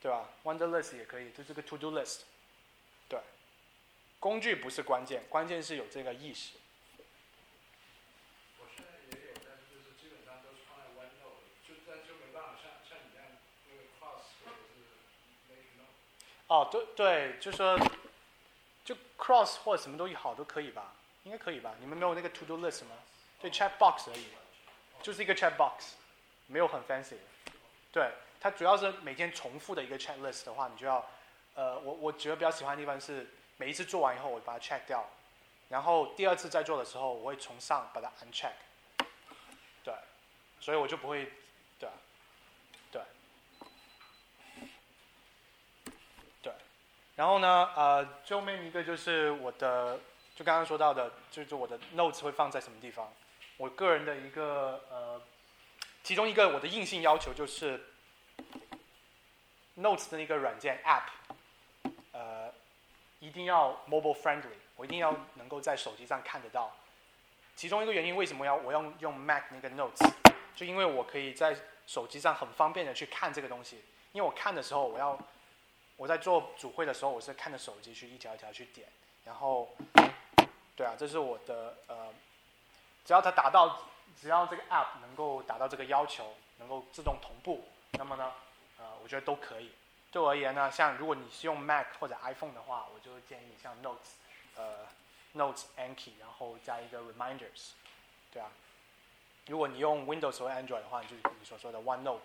[0.02, 2.20] 对吧？Wonderlist 也可以，这是个 to do list。
[4.20, 6.52] 工具不是关键，关键是有这个意识。
[16.46, 17.78] 哦，对对，就说
[18.84, 21.74] 就 Cross 或者什么东西好都可以吧，应该可以吧？
[21.80, 22.96] 你们没有那个 To Do List 吗？
[23.40, 24.26] 对，Checkbox 而已。
[25.02, 25.94] 就是一个 check box，
[26.46, 27.14] 没有很 fancy。
[27.90, 31.08] 对，它主要是每天重复的一个 check list 的话，你就要，
[31.54, 33.26] 呃，我我觉得比较喜欢的地方是
[33.60, 35.06] 每一次做完以后，我把它 check 掉，
[35.68, 38.52] 然后第二次再做的时候，我会从上把它 uncheck。
[39.84, 39.92] 对，
[40.58, 41.30] 所以我就不会，
[41.78, 41.90] 对，
[42.90, 43.02] 对，
[46.40, 46.54] 对，
[47.16, 50.00] 然后呢，呃，最后面一个就是我的，
[50.34, 53.12] 就刚刚说到的，就是我的 notes 会放在什么地方。
[53.58, 55.20] 我个人的一个呃，
[56.02, 57.92] 其中一个我的硬性要求就是
[59.76, 61.02] ，Notes 的那个软件 App，
[63.20, 66.70] 一定要 mobile friendly，我一定要能够在手机上看得到。
[67.54, 70.10] 其中一个原因为什么要我用用 Mac 那个 Notes，
[70.56, 71.56] 就因为我可以在
[71.86, 73.84] 手机上很方便的去看这个东西。
[74.12, 75.16] 因为我看的时候，我要
[75.96, 78.88] 我在做主会的时候，我是看着手机去一条一条去点，
[79.24, 79.68] 然后，
[80.74, 82.12] 对啊，这是我的呃。
[83.02, 83.80] 只要它达到，
[84.20, 88.32] 只要这个 app 能够达到这个要求，能够自动同步，那么呢，
[88.78, 89.72] 呃，我觉得都可以。
[90.10, 94.14] 对我而言呢，像如果你是用 Mac 或者 iPhone 的话，我就建议像 Notes，
[94.56, 94.86] 呃
[95.34, 97.70] ，Notes Anki，然后加一个 Reminders，
[98.32, 98.50] 对啊。
[99.46, 102.20] 如果你用 Windows 或 Android 的话，就是你所说的 OneNote，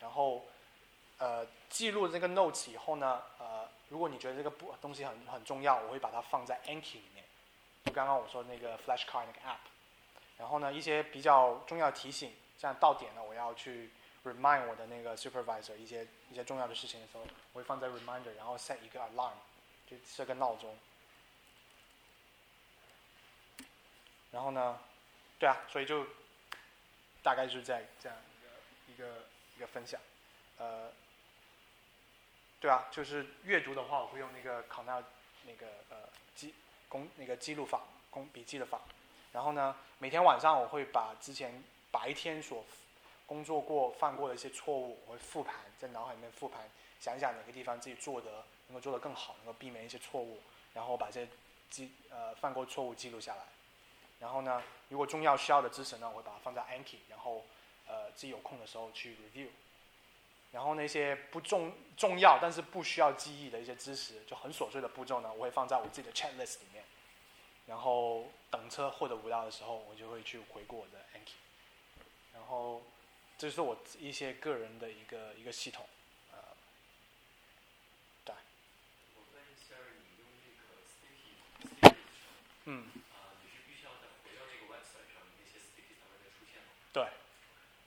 [0.00, 0.44] 然后，
[1.18, 7.24] 呃，记录这个 Notes 以后呢，呃，如果你觉得这个不东西很很重要，我会把它放在 Anki 里面，
[7.84, 9.58] 就刚刚我说那个 Flashcard 那个 app。
[10.36, 13.90] 然后呢，一些比较重要提醒，像到点了，我要去
[14.24, 19.32] remind 我的那个 supervisor 一些一些重要的事情的时候，我会放在 reminder，然后 set 一个 alarm，
[19.86, 20.76] 就设个闹钟。
[24.30, 24.78] 然后呢，
[25.38, 26.06] 对啊，所以就
[27.22, 29.24] 大概就是在这样一个一个
[29.56, 30.00] 一个分享，
[30.58, 30.92] 呃，
[32.60, 35.02] 对啊，就是阅读的话，我会用那个考纳
[35.46, 36.54] 那个呃记
[36.88, 38.80] 公那个记录法，公笔记的法。
[39.32, 42.64] 然后呢，每天晚上我会把之前白天所
[43.30, 50.40] 工作过、犯过的一些错误，我会复盘，在脑海里面复盘，想一想哪个地方自己做的能够做得更好，能够避免一些错误，
[50.74, 51.30] 然后把这些
[51.70, 53.42] 记呃犯过错误记录下来。
[54.18, 57.44] 然后呢，如果重要需要的知识呢，我会把它放在 Anki，然后
[57.86, 59.46] 呃自己有空的时候去 review。
[60.50, 66.82] 然后那些不重重要但是不需要记忆的一些知识，就很琐碎的步骤呢，我会放在我自己的 checklist 里面。
[67.66, 71.34] 然后等车或者无聊的时候，我就会去回顾我的 Anki，
[72.34, 72.82] 然后
[73.40, 75.88] 这是我一些个人的一个一个系统，
[76.30, 76.38] 呃，
[78.22, 78.34] 对。
[82.66, 82.84] 嗯。
[83.14, 86.68] 啊，你是必须要在回到这个 website 上，那些 Sticky 才会再出现吗？
[86.92, 87.08] 对，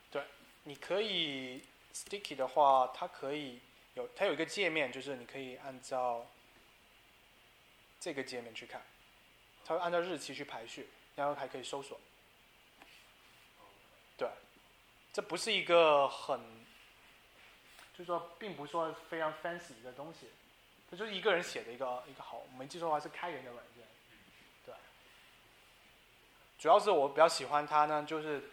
[0.09, 0.25] 对，
[0.63, 1.61] 你可以
[1.93, 3.59] Sticky 的话，它可以
[3.93, 6.25] 有它有一个界面，就是你可以按照
[7.99, 8.81] 这个界面去看。
[9.63, 12.01] 它会按照日期去排序，然后还可以搜索。
[14.17, 14.27] 对，
[15.13, 16.39] 这不是一个很，
[17.93, 20.31] 就是说，并不是说非常 fancy 的东西，
[20.89, 23.85] 这就是一个人写的一个一个好，没记错的话是开源的软件。
[24.65, 24.73] 对，
[26.57, 28.49] 主要是我比较喜欢它呢，就是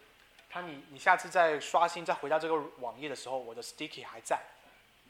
[0.51, 4.41] 它你你下次再刷新再回到这个网页的时候，我的 sticky 还在，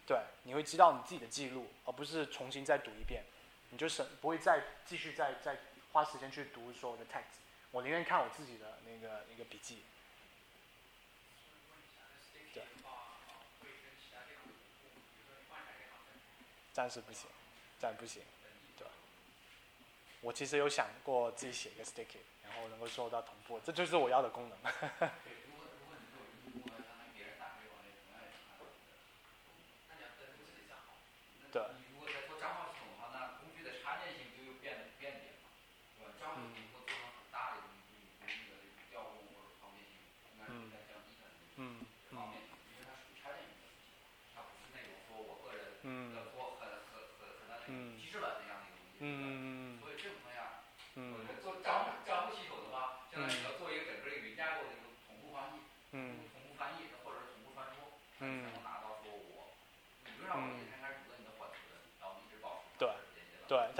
[0.06, 3.24] 对，你会知道你自己的记录，而不是重新再读一遍，
[3.70, 5.56] 你就省不会再继续再再。
[5.92, 7.40] 花时间去读所有的 text，
[7.72, 9.82] 我宁愿看我自己的那个那个笔记。
[12.54, 12.62] 对。
[16.80, 17.28] 暂时不行，
[17.78, 18.22] 暂不行，
[18.78, 18.86] 对。
[20.22, 24.58] 我其实有想过自己写一个 sticky，然后能够做到同步，这就是我要的功能。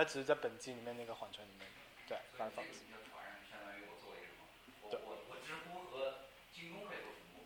[0.00, 1.68] 它只是在本机里面那个缓存里面，
[2.08, 2.64] 对，反放。
[2.64, 4.48] 相当于我做一个什么？
[5.28, 7.44] 我知乎和京东可以做同步。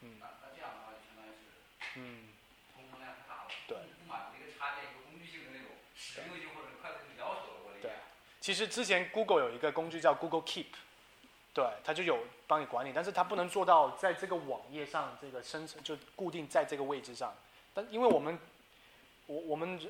[0.00, 0.16] 嗯。
[0.18, 2.00] 那那这样的话就相当于是。
[2.00, 2.32] 嗯。
[2.74, 3.50] 工程量太大了。
[3.68, 3.76] 对。
[3.76, 7.88] 不满足一个插件一个工具性的那种实用性或者快速性要求，我理解。
[7.88, 7.92] 对。
[8.40, 10.72] 其实之前 Google 有一个工具叫 Google Keep，
[11.52, 17.36] 对，它就有帮你管理，但是它不能做到在这个网页上这个生成就固定在这个位置上，
[17.74, 18.40] 但因为我们。
[19.32, 19.80] 我我们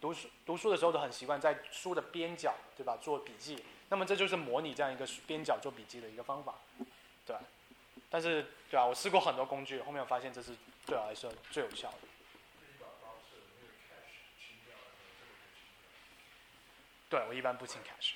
[0.00, 2.96] 读书读书的时候都很习惯在书的边角，对吧？
[3.02, 3.60] 做笔记。
[3.88, 6.54] 那么这就是模拟这样一个边角做笔记的一个方法，
[7.26, 7.36] 对。
[8.08, 10.54] 但是对啊，我试过很多工具，后面我发现这是
[10.86, 11.98] 对我来说最有效的。
[17.10, 18.12] 对我一般不清 cash，。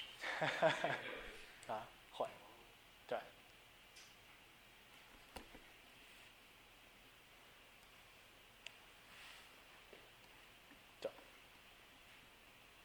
[1.67, 2.27] 啊， 会，
[3.07, 3.19] 对。
[11.01, 11.11] 对。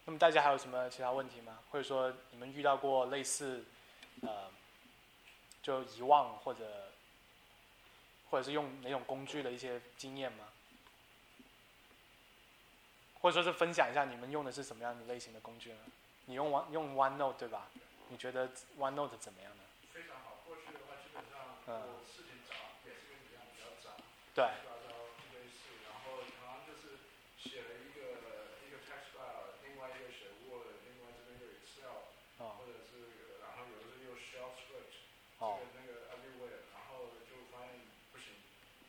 [0.06, 1.58] 那么大家还有什么其他问题吗？
[1.72, 3.66] 或者说你们遇到过类似，
[4.22, 4.52] 呃，
[5.64, 6.92] 就遗忘或者，
[8.30, 10.50] 或者是用哪种工具的一些经验吗？
[13.20, 15.80] 或者说是分享一下你们用的是什么样的类型的工具呢？
[16.26, 17.66] 你用 One 用 OneNote 对吧？
[18.10, 19.64] 你觉得 OneNote 怎么样呢？
[19.92, 20.38] 非常好。
[20.46, 22.54] 过去的话，基本上嗯我事情杂
[22.86, 23.98] 也是跟你一样比较早，
[24.36, 27.10] 对乱七八糟一堆事，然后常常就是
[27.42, 28.22] 写了一个
[28.66, 32.10] 一个 text file，另外一个写 Word，另外这边又 Excel，
[32.42, 34.98] 哦或者是然后有的是又 shell script，
[35.30, 35.60] 这哦。
[35.60, 37.74] 个那个 everywhere，然后就发现
[38.12, 38.34] 不行，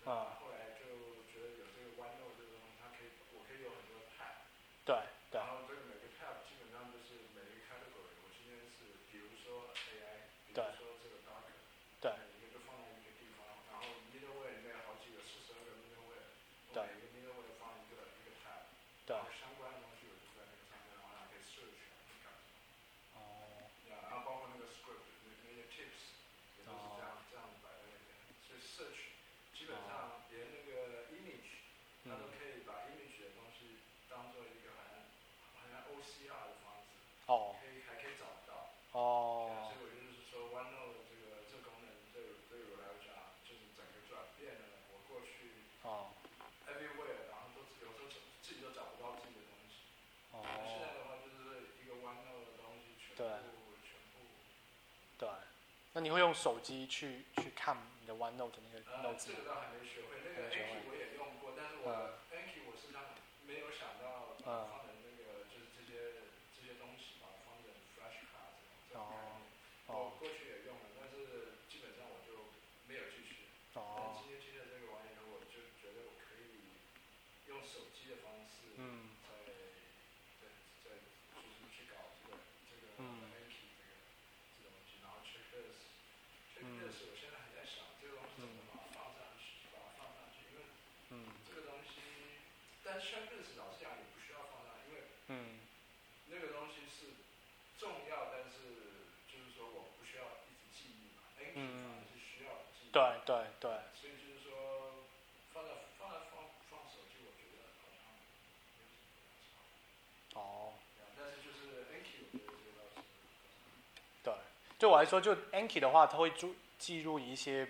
[0.05, 4.45] 啊后来就觉得有这个 OneNote 这个东西，它可以我可以有很多 tab。
[4.85, 4.97] 对
[5.31, 11.57] 对然后这个每个 tab 基本上就是每一个 category，我今天是比如说 AI，比如对说这个 Docker，
[12.01, 16.29] 对每一个就放在一个地方，然后 middleware 里面有好几个，四十二个 middleware，
[16.69, 18.69] 我对每个 middleware 放一个一个 tab，
[19.07, 21.79] 对然后相关的东西我就在那个上面，然后它可以 search
[22.11, 26.19] 去干什么，哦呀，然后包括那个 script 那那些 tips
[26.59, 28.12] 也都是这样这样摆在那边，
[28.47, 29.01] 所以 search
[29.57, 31.62] 基本上连那个 image。
[32.05, 33.79] 它都嗯可以把 image 的东西
[34.11, 35.07] 当做一个好像
[35.55, 38.75] 好像 OCR 的方式，哦可以还可以找得到。
[38.92, 46.12] 哦所以我就是说，OneNote 这个这功能对对我来讲，就是整个转变了我过去哦
[46.68, 49.88] everywhere，然后都有时候自自己都找不到自己的东西。
[50.33, 53.24] 哦现在的话，就是一个 OneNote 的东西全对
[53.57, 54.28] 部全部。
[55.18, 55.28] 对。
[55.94, 59.33] 那你会用手机去去看你的 OneNote 那个呃，notes 吗？
[59.33, 60.52] 这个倒还没学会，那个
[60.88, 63.05] 我也用过，但是我 Anki 我实际上
[63.46, 69.52] 没有想到把它嗯放成那个就是这些这些东西把它放成 flashcard 这种这种概念。
[69.92, 72.48] 哦我过去也用了，但是基本上我就
[72.88, 73.52] 没有继续。
[73.76, 76.72] 但哦今天听了这个玩意后，我就觉得我可以
[77.52, 79.44] 用手机的方式，嗯在
[80.40, 80.48] 在
[80.81, 80.96] 在
[81.37, 83.92] 就是去搞这个这个嗯 Anki 这个
[84.57, 85.92] 这个东西，然后 checklist
[86.64, 90.64] 嗯 checklist 我现在还在想这个东西怎么把它放上去，把它放上去，因为
[91.12, 92.01] 嗯这个东西，
[92.83, 95.61] 但是 checklist 老实讲也不需要放大，因为嗯
[96.33, 97.20] 那个东西是
[97.79, 102.92] 重要，但是就是说我不需要一直记忆嘛，Anki 嗯是需要记忆。
[102.92, 105.05] 对对对所以就是说，
[105.53, 108.09] 放在放在放放手机，我觉得好像
[108.72, 109.68] 没有什么
[110.33, 110.40] 差。
[110.40, 110.72] 哦
[111.16, 113.05] 但是就是 Anki，我觉得这个倒是。
[114.25, 114.35] 对。
[114.79, 117.68] 对我来说，就 Anki 的话，它会注记录一些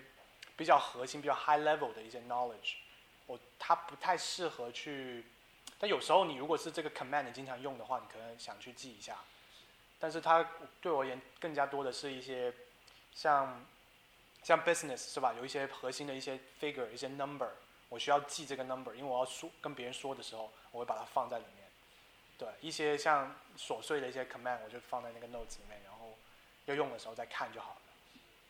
[0.55, 2.77] 比较核心、比较 high level 的一些 knowledge。
[3.25, 5.23] 我它不太适合去，
[5.79, 9.17] 但有时候你如果是这个 command 你经常用的话，你可能想去记一下。
[9.99, 10.45] 但是它
[10.81, 12.53] 对我而言更加多的是一些
[13.13, 13.65] 像
[14.43, 15.33] 像 business 是吧？
[15.33, 17.49] 有一些核心的一些 figure、一些 number，
[17.87, 21.63] 我需要记这个 number，因为我要说跟别人说的时候，我会把它放在里面。
[22.37, 26.17] 对，一些像琐碎的一些 command，我就放在那个 notes 里面，然后
[26.65, 27.81] 要用的时候再看就好了。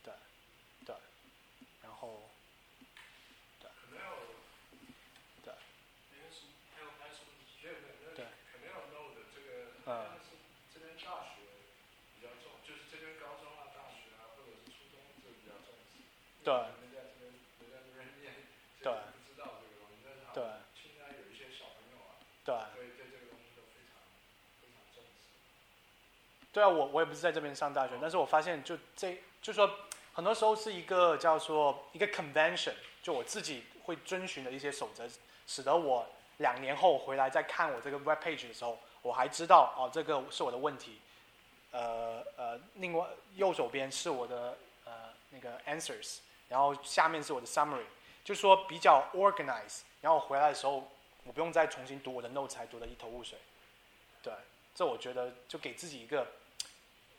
[0.01, 0.13] 对，
[0.85, 0.95] 对，
[1.83, 2.23] 然后
[3.61, 4.15] 可能要
[5.43, 5.53] 对
[6.09, 7.27] 没有什么，还有还有什么？
[7.61, 11.43] 没有没有没有，对可能要 know 的这个，这边大学
[12.15, 15.99] 比较重，就是这边高中啊、大学啊，或者是初中就比较重视。
[16.39, 16.55] 对。
[16.55, 18.47] 人在这边人在这边念，
[18.79, 18.95] 对。
[18.95, 20.39] 不知道这个东西，但是对。
[20.71, 22.15] 现在有一些小朋友啊，
[22.47, 22.55] 对。
[22.79, 23.99] 对对这个东西都非常
[24.63, 25.35] 非常重视。
[26.55, 29.69] 对啊，我我也不是在这边上大学，但是我发现就这就说
[30.13, 35.03] 很多时候是一个叫做一个 convention，就我自己会遵循的一些守则，
[35.45, 40.99] 使得我两年后回来再看我这个 web page 的时候，我还知道哦，这个是我的问题。
[41.71, 46.17] 呃呃，另外右手边是我的呃那个 answers，
[46.49, 47.85] 然后下面是我的 summary，
[48.23, 49.81] 就说比较 organize。
[50.01, 50.91] 然后回来的时候，
[51.23, 53.37] 我不用再重新读我的 notes，才读得一头雾水。
[54.21, 54.33] 对，
[54.75, 56.27] 这我觉得就给自己一个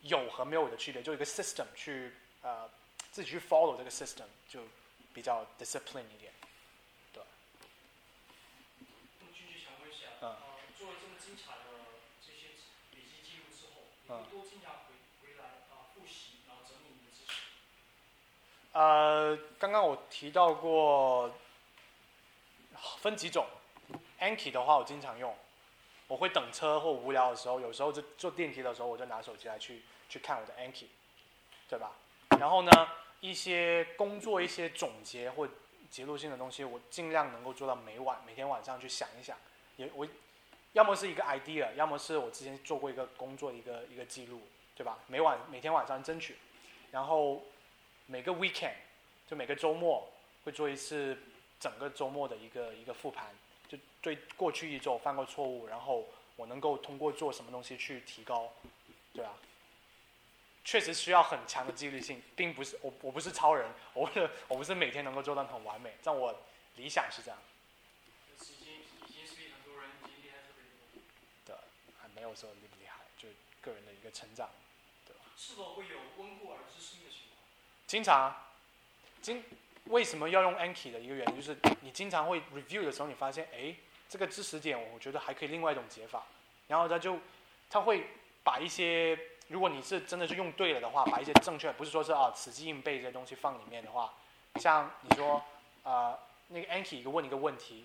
[0.03, 2.13] 有和没有的区别，就一个 system 去
[2.43, 2.69] 呃
[3.11, 4.61] 自己去 follow 这个 system，就
[5.13, 6.33] 比较 discipline 一点。
[9.19, 10.37] 那么继续想问一下，嗯呃，
[10.79, 11.61] 做了这么精彩的
[12.25, 12.55] 这些
[12.91, 13.39] 笔记记
[14.09, 17.33] 录之后，你嗯会多经常回回来啊、复习，然后整理你的知识。
[18.73, 21.31] 呃，刚刚我提到过
[22.99, 23.47] 分几种
[24.21, 25.35] ，Anki 的话我经常用，
[26.09, 30.87] 我会等车或无聊的时候，有时候就坐电梯的时候，我就拿手机来去去看我的 Anki，
[31.69, 31.93] 对吧？
[32.39, 32.71] 然后呢
[33.21, 35.49] 一些工作一些总结或
[35.91, 39.37] 记录性的东西，我尽量能够做到每晚每天晚上去想一想，
[39.77, 40.07] 也我
[40.75, 44.43] 要么是一个 idea，要么是我之前做过一个工作一个一个记录，
[44.77, 44.99] 对吧？
[45.07, 46.37] 每晚每天晚上争取，
[46.91, 47.43] 然后
[48.07, 48.75] 每个 weekend
[49.27, 50.09] 就每个周末
[50.45, 51.17] 会做一次
[51.59, 53.27] 整个周末的一个一个复盘，
[53.69, 56.07] 就对过去一周犯过错误，然后
[56.37, 58.53] 我能够通过做什么东西去提高，
[59.15, 59.33] 对啊。
[60.67, 66.35] 确实需要很强的纪律性，并不是我我不是超人，我不是我不是每天能够做到很完美，但我
[66.77, 67.39] 理想是这样。
[68.41, 68.73] 已经
[69.07, 71.03] 已经是比很多人已经厉害特别多。
[71.45, 71.55] 对，
[72.25, 73.29] 有说厉不厉害，就
[73.61, 74.49] 个人的一个成长，
[75.07, 75.21] 对吧？
[75.37, 77.43] 是否会有温故而知新的情况？
[77.87, 78.35] 经常，
[79.23, 79.45] 经
[79.85, 83.75] 为什么要用 Anki 的一个原因就是你经常会 review 的时候，你发现哎
[84.09, 86.25] 这个知识点我觉得还可以另外一种解法，
[86.69, 87.19] 然后他就
[87.71, 88.09] 他会
[88.43, 89.19] 把一些。
[89.49, 94.15] 如果你是真的是用对了的话，把一些正确，不是说是啊死记硬背这些东西放里面的话，
[94.59, 95.45] 像你说，
[95.83, 96.19] 呃，
[96.49, 97.85] 那个 Anki 一个问一个问题，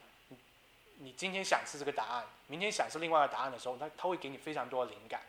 [1.01, 5.21] 你今天想是这个答案，明天想是另外一个答案的时候，他他会给你非常多的灵感。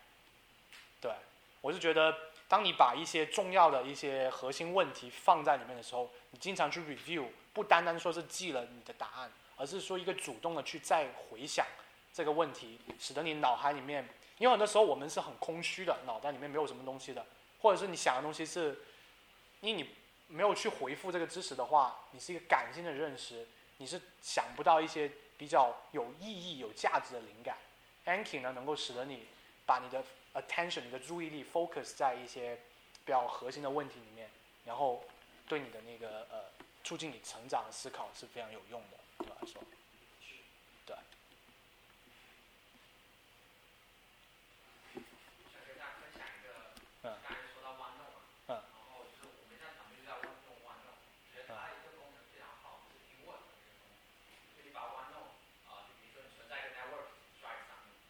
[1.01, 1.13] 对，
[1.61, 2.13] 我是觉得，
[2.49, 11.65] 当你把一些重要的一些核心问题放在里面的时候，你经常去 review，不单单说是记了你的答案，而是说一个主动的去再回想
[12.13, 14.09] 这个问题，使得你脑海里面。
[14.39, 17.25] 因为很多时候我们是很空虚的，脑袋里面没有什么东西的，
[17.61, 18.77] 或者是你想的东西是，
[19.61, 19.91] 因为你
[20.27, 23.47] 没有去回复这个知识的话，你是一个感性的认识，
[23.77, 25.11] 你是想不到一些
[25.41, 27.57] 比较有意义、有价值的灵感。
[28.05, 29.27] Anki 呢，能够使得你
[29.65, 32.59] 把你的 attention、你的注意力 focus 在一些
[33.07, 34.29] 比较核心的问题里面，
[34.67, 35.03] 然后
[35.49, 36.45] 对你的那个呃
[36.85, 39.63] 促进你成长的思考是非常有用的，对我来说。
[39.63, 41.17] 遇到
[46.13, 46.69] 问
[48.51, 50.21] 题，我以后肯定会遇到。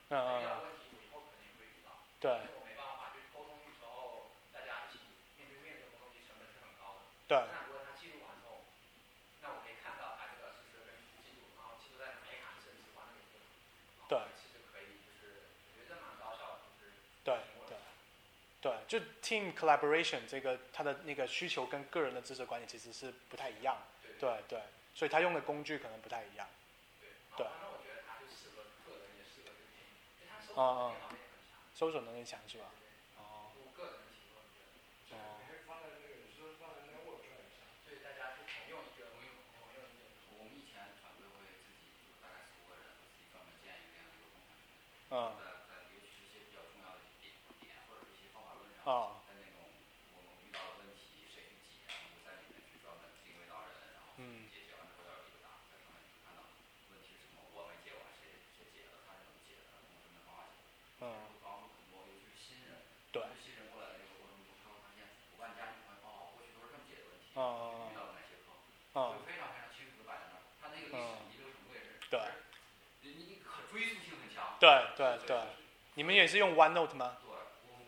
[12.63, 13.39] 甚至完了一个。
[14.07, 14.21] 对。
[17.23, 17.37] 对
[17.67, 17.77] 对。
[18.61, 23.77] 对，就 team collaboration 这个，它的那个需求跟个人的知识管理其实是不太一样。
[24.19, 24.41] 对。
[24.47, 24.61] 对。
[24.95, 26.47] 所以他用的工具可能不太一样。
[27.35, 27.45] 对。
[27.45, 27.47] 对。
[30.57, 31.13] 啊啊，
[31.75, 32.65] 搜索能力强是吧？
[33.21, 33.53] 哦。
[35.13, 35.37] 哦。
[35.67, 37.29] 放在那个，你说放在那 w o r d
[37.85, 40.09] 对，大家去同用一个，同用同用一个。
[40.33, 44.73] 我们以前团队会自己就大概十五个人，自己专门建一个这样一个共享群。
[45.13, 45.37] 嗯。
[45.37, 48.81] 在在尤其是一些比较重要的点点或者一些方法论上。
[48.81, 49.21] 啊。
[49.29, 49.61] 在那种
[50.17, 54.17] 我们遇到的问题，谁去解，然后就在里面去专门定位到人，然后
[54.49, 56.41] 解决完之后要一个答，在上面就看到
[56.89, 60.57] 问题是什么，我没解完，谁谁解了，他是怎么解的，用什么方法解。
[61.05, 61.29] 嗯。
[61.45, 62.81] 帮助很多，尤其是新人。
[63.13, 63.23] 对。
[63.37, 67.31] 新人过来的这个过程中，他会发现，我把你加进团哦，过去都是这么解的问题。
[67.37, 67.39] 啊
[67.87, 68.51] 遇到的哪些坑？
[68.97, 69.15] 啊。
[69.15, 72.01] 就非常非常清楚的摆在那儿，他那个历史遗留程度也是。
[72.09, 72.19] 对。
[73.01, 74.46] 你你可追溯性很强。
[74.59, 75.39] 对对对。
[75.95, 77.17] 你们也是用 OneNote 吗？
[77.23, 77.31] 对。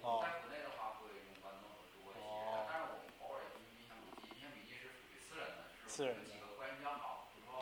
[0.02, 0.20] 哦。
[0.24, 2.22] 在国内的话会用 OneNote 多一些，
[2.68, 7.62] 但是我们偶尔也会用笔记，笔记是属于私人的，是我们几个关系比较好，比如说，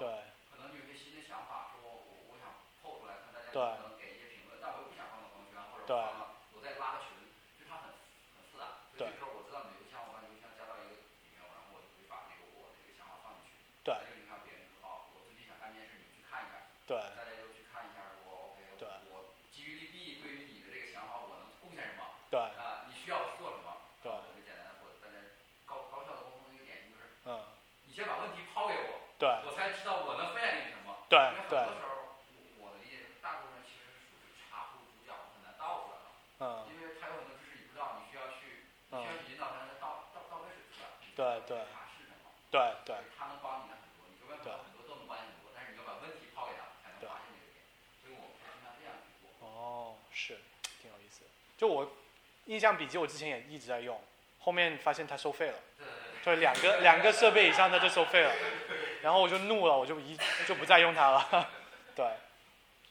[0.52, 6.36] 可能有些新的想法，说我我想透出来，看大家能不能给一些评论，但我又不想放到朋友圈或者放到。
[6.68, 7.16] 再拉个群，
[7.56, 7.96] 就它很
[8.36, 8.84] 很复杂。
[8.98, 13.64] 所以这时候我知道你的邮箱，我把你邮箱加到一个里面，然后我就会把那个我的这个想法放进去。
[13.88, 13.96] 对。
[13.96, 16.68] 再影响别人哦，我最近想干这件事，你去看一下。
[16.84, 17.00] 对。
[17.16, 18.84] 大家都去看一下，我 OK，对。
[19.16, 22.04] 我基于利弊，对于你的这个想法，我能贡献什么？
[22.28, 22.36] 对。
[22.42, 23.80] 啊，你需要做什么？
[24.04, 24.12] 对。
[24.12, 25.16] 特别简单，或者大家
[25.64, 27.56] 高高效的沟通的一个点就是，嗯，
[27.88, 30.52] 你先把问题抛给我，对，我才知道我能分享
[31.10, 31.60] 对对。
[31.60, 31.98] 很多时候。
[36.40, 36.70] 嗯。
[36.70, 40.88] 因为他有很多知识你不知道，你需要去，需要去引导他，到到到位是出来。
[41.18, 41.66] 对对。
[41.74, 42.30] 他是什么？
[42.52, 42.94] 对对。
[43.18, 47.66] 他能帮你的很多，你问很多很多都能帮你很多，但是你要把问题抛给他，才能发现这个点。
[48.04, 49.26] 所以我们经常这样去做。
[49.42, 50.38] 哦，是，
[50.78, 51.26] 挺有意思。
[51.58, 51.90] 就我
[52.46, 53.98] 印象笔记，我之前也一直在用，
[54.38, 55.58] 后面发现它收费了。
[55.78, 55.90] 对对
[56.22, 56.36] 对。
[56.36, 58.32] 对，两个两个设备以上它就收费了，
[59.08, 61.50] 然后我就怒了我就一就不再用它了。
[61.96, 62.12] 对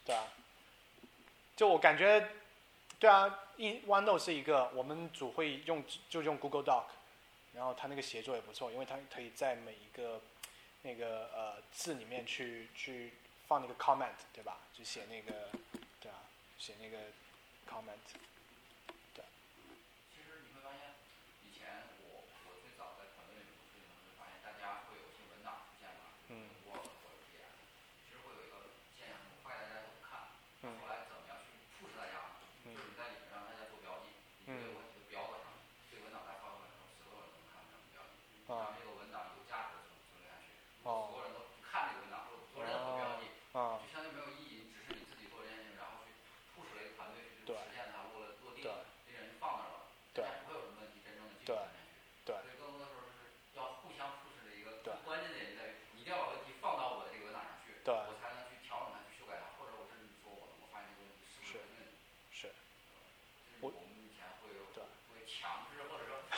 [0.03, 0.25] 对啊。
[1.55, 2.27] 就我感觉
[2.99, 6.85] 对啊一豌豆是一个我们组会用就用 google doc
[7.55, 10.19] 然后他那个协作也不错因为他可以在每一个
[10.81, 13.13] 那个呃字里面去去
[13.47, 14.57] 放那个 comment 对吧？
[14.73, 15.51] 就写那个
[16.01, 16.17] 对啊
[16.59, 16.97] 写那个
[17.71, 18.01] comment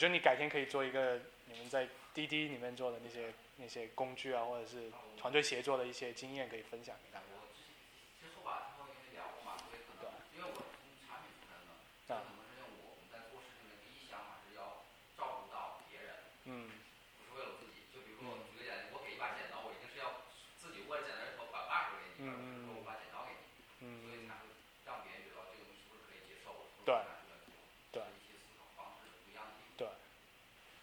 [0.00, 7.19] 我觉得你改天可以做一个你们在滴滴里面做的那些那些工具啊或者是团队协作的一些经验可以分享给大家。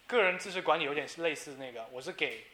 [0.08, 2.45] 个人知识管理有点类似那个，我是给，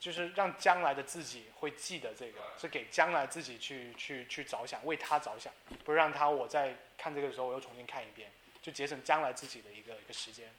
[0.00, 5.52] 就是让将来的自己会记得这个，是给将来自己去去去着想，为他着想，
[5.84, 8.28] 不是让他我在看这个的时候我又重新看一遍，
[8.60, 10.50] 就节省将来自己的一个一个时间，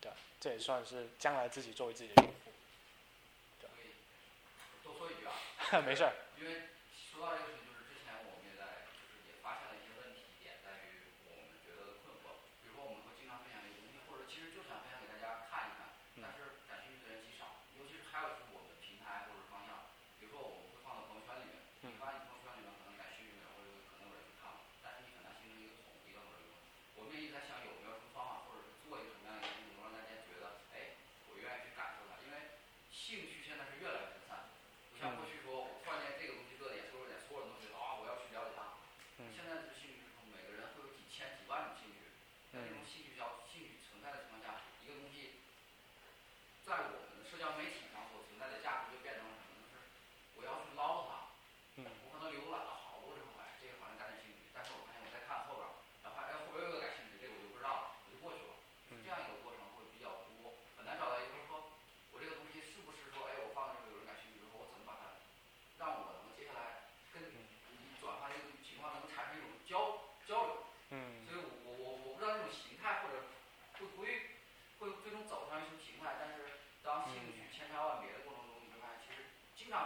[0.00, 2.52] 对，这也算是将来自己作为自己的用户，
[3.60, 3.68] 对。
[4.82, 6.73] 多说一句啊， 没事儿，因为。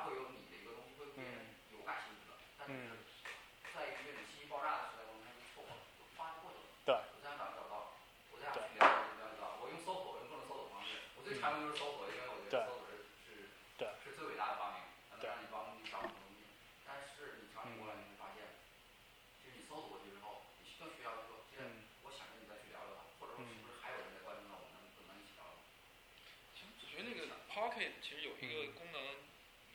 [0.05, 1.25] 会有你的一个东西会变
[1.73, 2.75] 有感兴趣的，但是
[3.73, 6.61] 在一个种信息爆炸的时代，我们就错过了，就发过去。
[6.85, 7.97] 对，我在哪找到？
[8.29, 8.87] 我在哪去了解？
[9.17, 9.57] 了解到？
[9.65, 10.85] 我用搜索，用各种搜索方，
[11.17, 13.49] 我最常用就是搜索，因为我觉得搜索是是
[14.05, 16.45] 是最伟大的发明，能让你帮你找很多东西。
[16.85, 18.45] 但是你调整过来，你会发现，
[19.41, 21.41] 就是你搜索过去之后，你需要说，
[22.05, 25.57] 我想跟你再去聊聊它，或者说是不是还有人在关注到我们，能不能一起聊聊？
[26.55, 29.18] 行，我觉得那个 Pocket 其实有一个功能。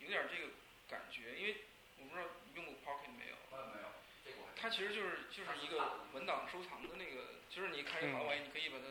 [0.03, 0.51] 有点这个
[0.89, 1.63] 感觉，因为
[1.97, 3.35] 我不知道用过 Pocket 没有？
[3.55, 3.87] 啊，没有。
[4.55, 8.85] 它其实就是就是一个文档收藏的那个，就是你看一个好玩，你可以把它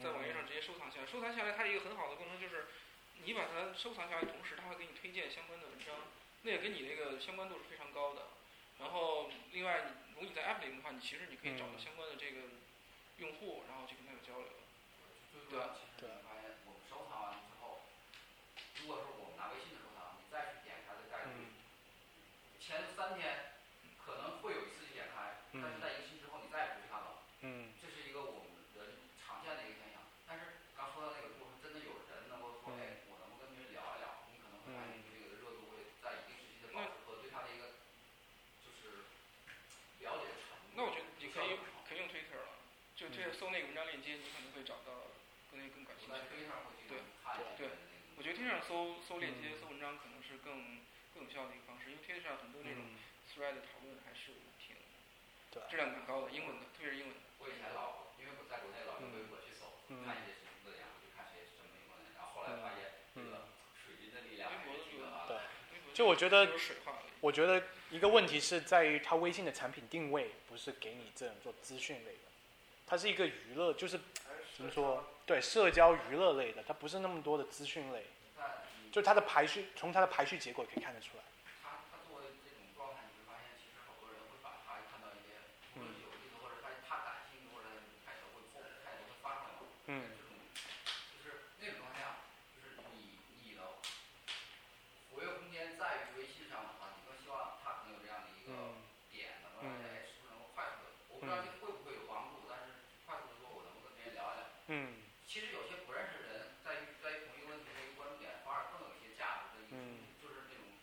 [0.00, 1.06] 在网页上直接收藏下来。
[1.06, 2.66] 收藏下来，它一个很好的功能就是，
[3.24, 5.94] 你把它收藏下来，同时它会给你推荐相关的文章，
[6.42, 8.22] 那也跟你那个相关度是非常高的。
[8.78, 9.78] 然后另外，
[10.14, 12.42] 如果你在 App 里面的话，你其实你可以找到相关的这个
[13.18, 14.48] 用户，然后去跟他有交流。
[15.32, 15.58] 对对。
[15.98, 16.10] 对。
[16.66, 17.82] 我们收藏完之后，
[18.80, 19.11] 如果说
[44.16, 45.12] 你可能会找到
[45.50, 46.16] 跟那更感兴趣。
[46.88, 46.98] 对
[47.56, 47.68] 对，
[48.16, 50.84] 我觉得 Twitter 上搜搜链接、搜文章可能是更
[51.14, 52.92] 更有效的一个方式，因为 Twitter 上很多那种
[53.32, 54.76] thread 讨论还是挺
[55.68, 57.20] 质量蛮高的，英文的，特别是英文的。
[57.38, 59.72] 我以前老因为我在国内老用微博去搜，
[60.04, 65.40] 看一些什么字眼，就看谁什么英文，然后后来发现这个水军的力量还是挺可怕的。
[65.40, 66.48] 对，就我觉得，
[67.20, 72.31] 我觉得一个问题是在于它微信的产品定位不是给你这种做资讯类的，
[72.86, 73.98] 它是一个娱乐，就是
[74.56, 75.04] 怎么说？
[75.24, 78.06] 对，社交娱乐类的，它不是那么多的资讯类。
[78.92, 81.24] 就它的排序，从它的排序结果可以看得出来。
[81.64, 85.40] 他他作为这种状态，你会发现，其实好多人会把他看到一些
[85.72, 87.72] 无论有意的或者他他感兴趣或者
[88.04, 89.64] 开始会碰，开始会发出来嘛。
[89.88, 90.12] 嗯。
[90.12, 90.36] 这种
[91.08, 92.20] 就是那种状态下，
[92.52, 93.80] 就是你你的
[95.08, 98.52] 活跃空间在于微信上的话，你更希望他可能有这样的一个
[99.08, 104.44] 点，能够让大家是不是能够快速的，我不知道这会不会有帮助，但是快速的说，我能够跟别人聊一聊。
[104.68, 105.00] 嗯。
[105.24, 109.80] 其实有些不认识的人，在于在于同一个问题的一个关注点，反而更有一些价值的一种，
[110.20, 110.76] 就是那种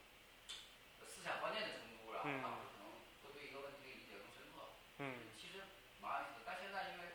[1.06, 4.74] 思想观念的冲突，然后他们可能会对一个问题的理解更深刻。
[5.06, 5.30] 嗯。
[5.38, 5.70] 其实
[6.02, 7.14] 蛮有意思的，但现在因为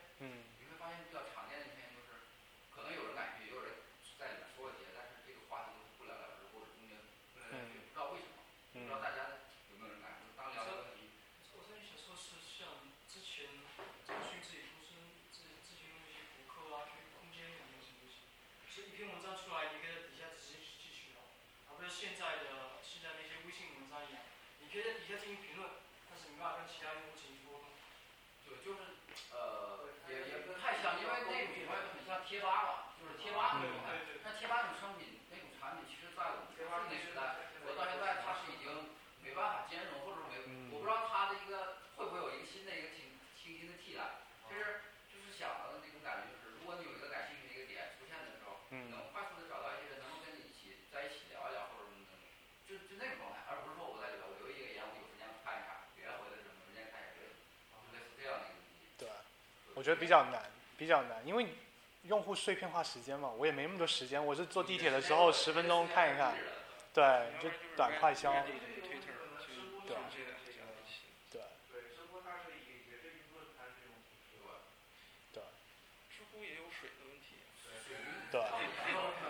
[0.55, 2.23] 你会发现比较常见的一现象就是，
[2.71, 3.83] 可能有人感兴趣，也有人
[4.15, 6.95] 在里面说一些，但是这个话题都是不了了之，或者中间
[7.35, 8.39] 不来来去，不知道为什么，
[8.71, 9.43] 不知道大家
[9.75, 10.39] 有没有人感兴趣。
[10.39, 11.11] 当聊这个问题，
[11.59, 13.59] 我这里想说是像之前
[14.07, 14.95] 腾讯自己公司
[15.35, 17.03] 自自己用一些博客啊去。
[18.75, 21.23] 是一篇文章出来，你可以在底下直接去继续聊，
[21.71, 24.19] 而不是现在的现在那些微信文章一样，
[24.59, 25.79] 你可以在底下进行评论，
[26.11, 27.71] 但是没办法跟其他用户进行沟通。
[28.43, 28.99] 对，就是
[29.31, 31.55] 呃，也也不太像，因为那种
[31.95, 33.95] 很像贴吧嘛，就是贴吧那种状态。
[34.19, 38.91] 但贴吧那种商品，那种产品，其实在我们贴吧那个时代，我到现在它是已经
[39.23, 40.43] 没办法兼容，或者说没，
[40.75, 44.19] 我不知道它的一个会不会有一个新的一个清清新的替代。
[44.43, 48.59] 其实就是想的那种感觉，就是如果你有一个感兴趣的一个点出现的时候。
[48.75, 52.19] 能快速的找到一些人，能够跟你一起在一起聊一聊，或者什么的，
[52.67, 57.31] 就就那种状态，而不是说我在里边我留一个言，我有时间看一看，别人回的什么，时间看一下别人，
[57.71, 58.83] 就类似这样的一个东西。
[58.99, 59.07] 对，
[59.74, 60.41] 我觉得比较难，
[60.79, 61.45] 比较难，因为
[62.05, 66.33] 用户碎片化时间嘛，我也没那么多时间，我是坐地铁的时候十分钟看一看，
[66.91, 68.33] 对，就短快消。
[68.33, 68.49] 对。
[71.29, 71.39] 对。
[75.31, 75.43] 对。
[76.09, 77.45] 知乎也有水的问题。
[78.31, 78.41] 对。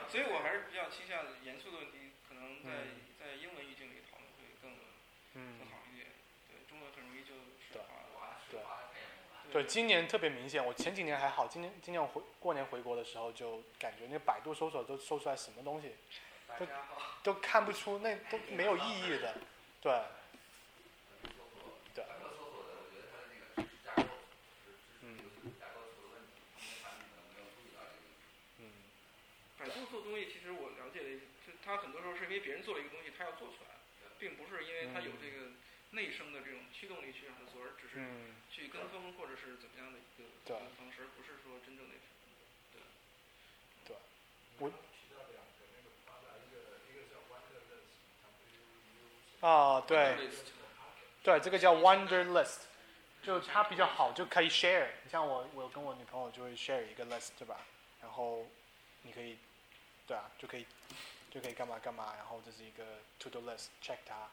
[0.08, 2.72] 所以我还是比较倾向严肃的问题，可能在
[3.20, 4.72] 在英文语境里讨论会更
[5.60, 6.08] 更好一点。
[6.48, 8.40] 对，中文很容易就水化。
[8.50, 8.62] 对。
[9.56, 10.62] 对，今年特别明显。
[10.66, 15.96] 我前几年还好，今年今年我回过年回国的时候，就感觉那百度搜索都搜出来什么东西，
[16.60, 16.68] 都
[17.24, 19.34] 都看不出，那都没有意义的。
[19.80, 20.02] 对。
[21.94, 22.04] 对。
[29.58, 31.10] 百度做东西，其实我了解的
[31.46, 33.70] 是，它很多时候是因为别人做了一个东西，它要做出来，
[34.20, 35.52] 并不是因为它有这个
[35.96, 38.06] 内生的这种驱动力去让它做，而只是
[38.52, 41.96] 去跟风或者是怎么样的一个方式，而不是说真正的
[42.74, 42.82] 对。
[43.86, 43.98] 对。
[44.60, 44.72] 我。
[49.48, 50.30] 啊，对。
[51.24, 52.66] 对，这个叫 Wonder List，
[53.24, 54.90] 就它比较好，就可以 share。
[55.04, 57.66] 你像我，我跟我女朋友就会 share 一个 list，对吧？
[58.02, 58.46] 然后
[59.02, 59.38] 你可以，
[60.06, 60.68] 对啊，就可以，
[61.32, 62.14] 就可以干嘛干嘛。
[62.16, 64.30] 然后这是一个 to do list，check 它。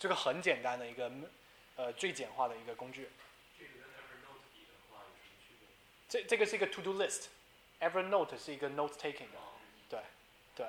[0.00, 1.12] 这个很简单的一个，
[1.76, 3.10] 呃，最简化的一个工具。
[6.08, 9.38] 这这个是一个 to do list，Evernote 是一个 note taking 的，
[9.90, 10.00] 对，
[10.56, 10.66] 对。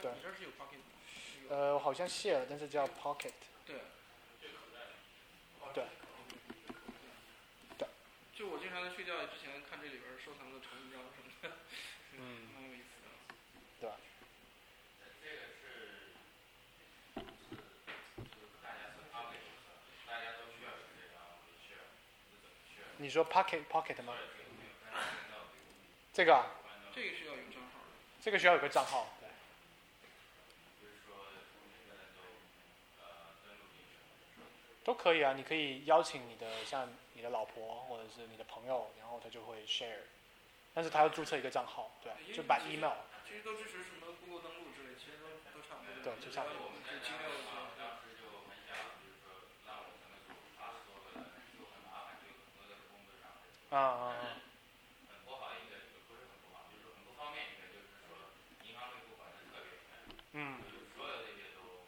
[0.00, 0.10] 对，
[1.48, 3.32] 呃，好像卸了，但是叫 pocket。
[3.66, 3.76] 对。
[5.72, 5.84] 对。
[7.78, 7.88] 对。
[8.34, 11.56] 就我经常在睡觉之前看这里边收藏的长文章什么的，
[12.12, 12.18] 嗯，
[12.54, 13.08] 蛮有意思的。
[13.80, 13.88] 对。
[13.88, 13.96] 吧，
[22.98, 24.14] 你说 pocket pocket 吗？
[26.12, 26.44] 这个？
[26.94, 27.42] 这个是要有。
[28.24, 29.28] 这个需要有个账号，对。
[34.82, 39.98] 都可以啊，你可以邀请你的像你的老婆或者是你的朋友，然后他就会 share，
[40.72, 42.96] 但是他要注册一个账号，对，就把 email。
[43.28, 45.92] 其实都支持什么 Google 登录之类，其实都都差不多。
[46.02, 46.70] 对，就差不多。
[53.70, 54.38] 啊啊啊！
[55.10, 55.74] 很不好一个，
[56.06, 58.30] 不是很不好，就是很多方面一个，就是说
[58.62, 60.23] 银行内部管的特别严。
[60.34, 60.58] 嗯。
[60.60, 61.86] 就是所有这些都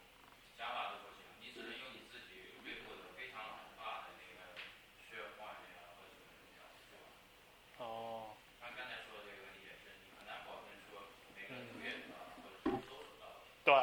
[0.57, 4.55] 想法都不行，你只能用你自己内部的非常老化的那个
[5.03, 7.11] 血管呀或者什么东西吧。
[7.83, 8.39] 哦。
[8.63, 13.43] 像刚才说的这个问题也是，你很难保证说每个人都愿意到或者是都收到。
[13.67, 13.75] 对。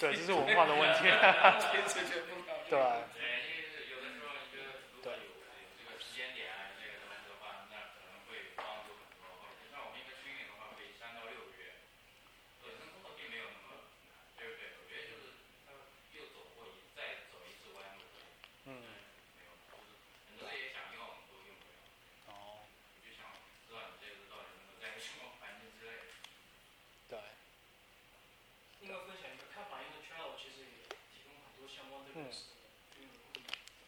[0.00, 1.10] 对，这是文化的问题。
[2.70, 2.78] 对。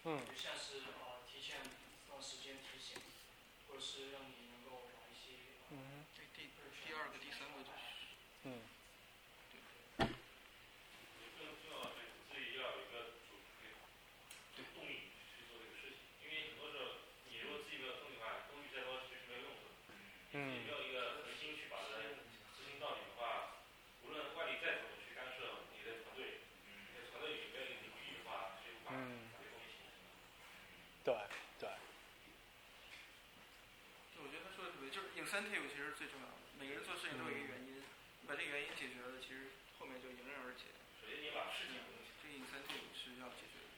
[0.05, 1.62] 嗯，就像是呃提前
[2.09, 2.99] 段时间提醒，
[4.12, 5.36] 让你能够把一些
[5.70, 6.49] 嗯，这第
[6.86, 7.78] 第二个、第三个就是
[8.45, 8.72] 嗯。
[35.23, 37.79] Incentive 其实最重要的，每个人做事情都有一个原因，
[38.27, 40.75] 把这个原因解决了，其实后面就迎刃而解。
[40.99, 41.79] 首先你把事情，
[42.18, 43.70] 这个 incentive 是要解决的。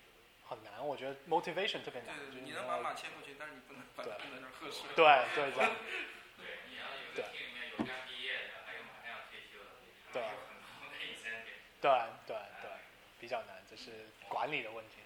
[0.49, 2.17] 很难，我觉得 motivation 特别难。
[2.17, 4.89] 对对对，你能把马牵过去，但是你不能把它在那喝水。
[4.97, 5.05] 对
[5.37, 5.61] 对对。
[6.41, 9.85] 对，你要有个厅里面有刚毕业的，还有马上要退休的，
[10.17, 10.25] 对。
[10.25, 10.33] 很
[10.81, 11.61] 多的 incentive。
[11.85, 11.93] 对
[12.25, 12.33] 对
[12.65, 12.73] 对，
[13.21, 15.05] 比较难，这是管理的问题。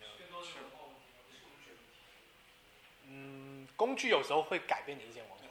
[3.11, 5.48] 嗯，工具有时候会改变你一些文化，对。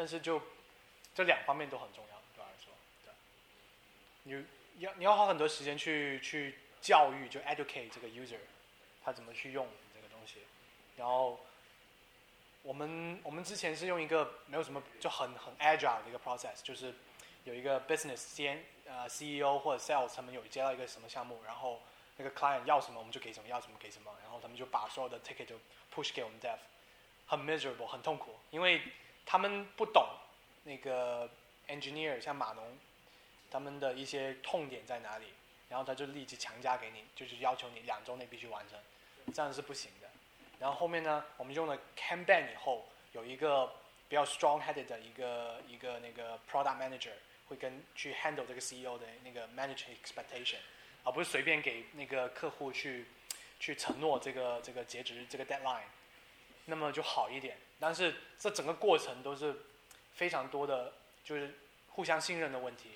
[0.00, 0.40] 但是就
[1.14, 2.72] 这两方面都很重要，对我来说，
[4.24, 4.42] 对。
[4.78, 8.38] 你要你要花很多时间去去教育，就 educate 这个 user，
[9.04, 10.36] 他怎么去用这个东西。
[10.96, 11.38] 然后
[12.62, 16.94] 我们我们之前是用一个没有什么就很很 agile 的一个 process，就是
[17.44, 21.82] 有一个 business 先呃 CEO 或者 sales 他们有接到一个什么项目，然后
[22.16, 25.56] 那个 client 要什么我们就给什么，要什么给什么，然后他们就把所有的 ticket 就
[25.94, 26.56] push 给我们 dev，
[27.26, 28.80] 很 miserable 很痛苦，因为。
[29.30, 30.08] 他们不懂
[30.64, 31.30] 那个
[31.68, 32.76] engineer，像码农，
[33.48, 35.26] 他们的一些痛点在哪里，
[35.68, 38.76] 然后他就立即强加给你，就是要求你两周内必须完成，
[39.32, 40.08] 这样是不行的。
[40.58, 43.72] 然后后面呢，我们用了 Kanban 以后，有一个
[44.08, 47.12] 比较 strong-headed 的一个一个那个 product manager
[47.46, 50.58] 会跟去 handle 这个 CEO 的那个 manage expectation，
[51.04, 53.06] 而不是随便给那个客户去
[53.60, 55.84] 去承诺这个这个截止这个 deadline，
[56.70, 57.58] 那么就好一点。
[57.78, 59.54] 但是这整个过程都是
[60.14, 60.92] 非常多的，
[61.22, 61.58] 就是
[61.88, 62.90] 互相信任的问题。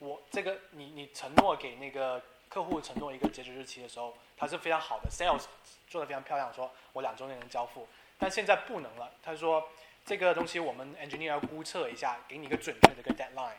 [0.00, 5.44] 我这个你你承诺给那个客户承诺一个截止日期的时候，他是非常好的，sales
[5.88, 7.88] 做的非常漂亮，说我两周内能交付。
[8.18, 9.66] 但现在不能了，他说
[10.04, 13.56] 这个东西我们 engineer 要估测一下，给你一个准确的一个 deadline，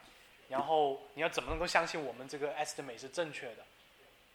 [0.49, 3.65] 然后你要怎么能够相信我们这个 estimate 是正确的？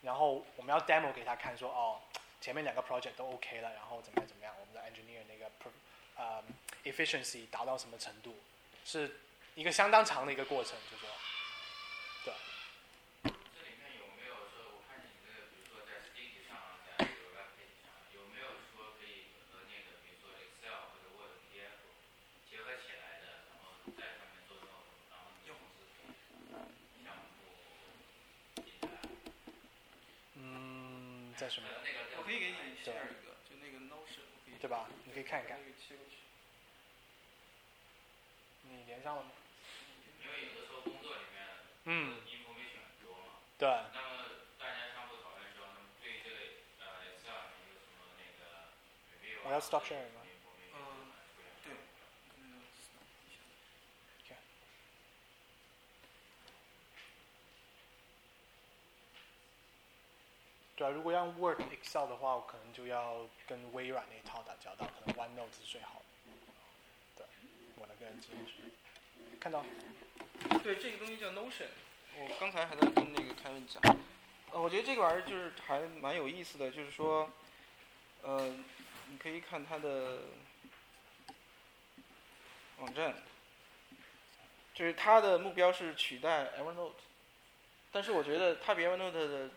[0.03, 2.01] 然后我们要 demo 给他看，说哦，
[2.41, 5.51] 前面两个 project 都 OK 了，然后怎么样怎么样，我们的 engineer 那个。
[6.17, 6.43] 呃
[6.85, 8.37] ，efficiency 达到什么程度，
[8.85, 9.21] 是
[9.55, 11.09] 一个相当长的一个过程，就说，
[12.27, 12.35] 对。
[13.25, 13.31] 这
[13.65, 21.89] 里面有没有说，我看你这个，比如说在 Sticky 上，在这个 Webpage 上，有没有说可以和那个，比如说 Excel 或者 Word、PDF
[22.45, 24.77] 结合起来的，然后在上面做这种，
[25.09, 25.89] 然后你同时
[27.01, 27.49] 项目
[28.61, 29.01] 进来。
[30.37, 31.69] 嗯，在什么？
[32.21, 32.31] 我可
[32.91, 34.27] 以给你 share 一个，就那个 Notion，
[34.61, 34.89] 对吧？
[35.05, 35.59] 你可以看一看。
[38.63, 39.31] 你连上了吗？
[40.23, 41.43] 因为有的时候工作里面，
[41.85, 43.33] 嗯，information 很多嘛。
[43.59, 43.69] 对。
[43.69, 44.09] 那么
[44.59, 45.67] 大家相互讨论的时候，
[46.01, 46.37] 对于这个
[46.79, 48.41] 呃 Excel 有什么那个
[49.11, 50.21] review 我要 stop sharing 吗？
[50.75, 50.77] 嗯，
[54.29, 54.37] 对。
[60.81, 66.33] 对，如果用 Word、Excel 的话，我可能就要跟微软那一套打交道，可能 OneNote 是最好的。
[67.17, 67.27] 对，
[67.77, 68.63] 我的个人经验是。
[69.39, 69.63] 看到。
[70.65, 71.67] 对，这个东西叫 Notion。
[72.17, 73.83] 我刚才还在跟那个凯文讲，
[74.53, 77.31] 呃，我觉得这个玩意儿就是还蛮有意思的，就是说，
[78.23, 78.51] 呃，
[79.11, 80.21] 你可以看它的
[82.79, 83.15] 网站，
[84.73, 86.93] 就是它的目标是取代 Evernote，
[87.93, 89.51] 但是我觉得它比 Evernote 的，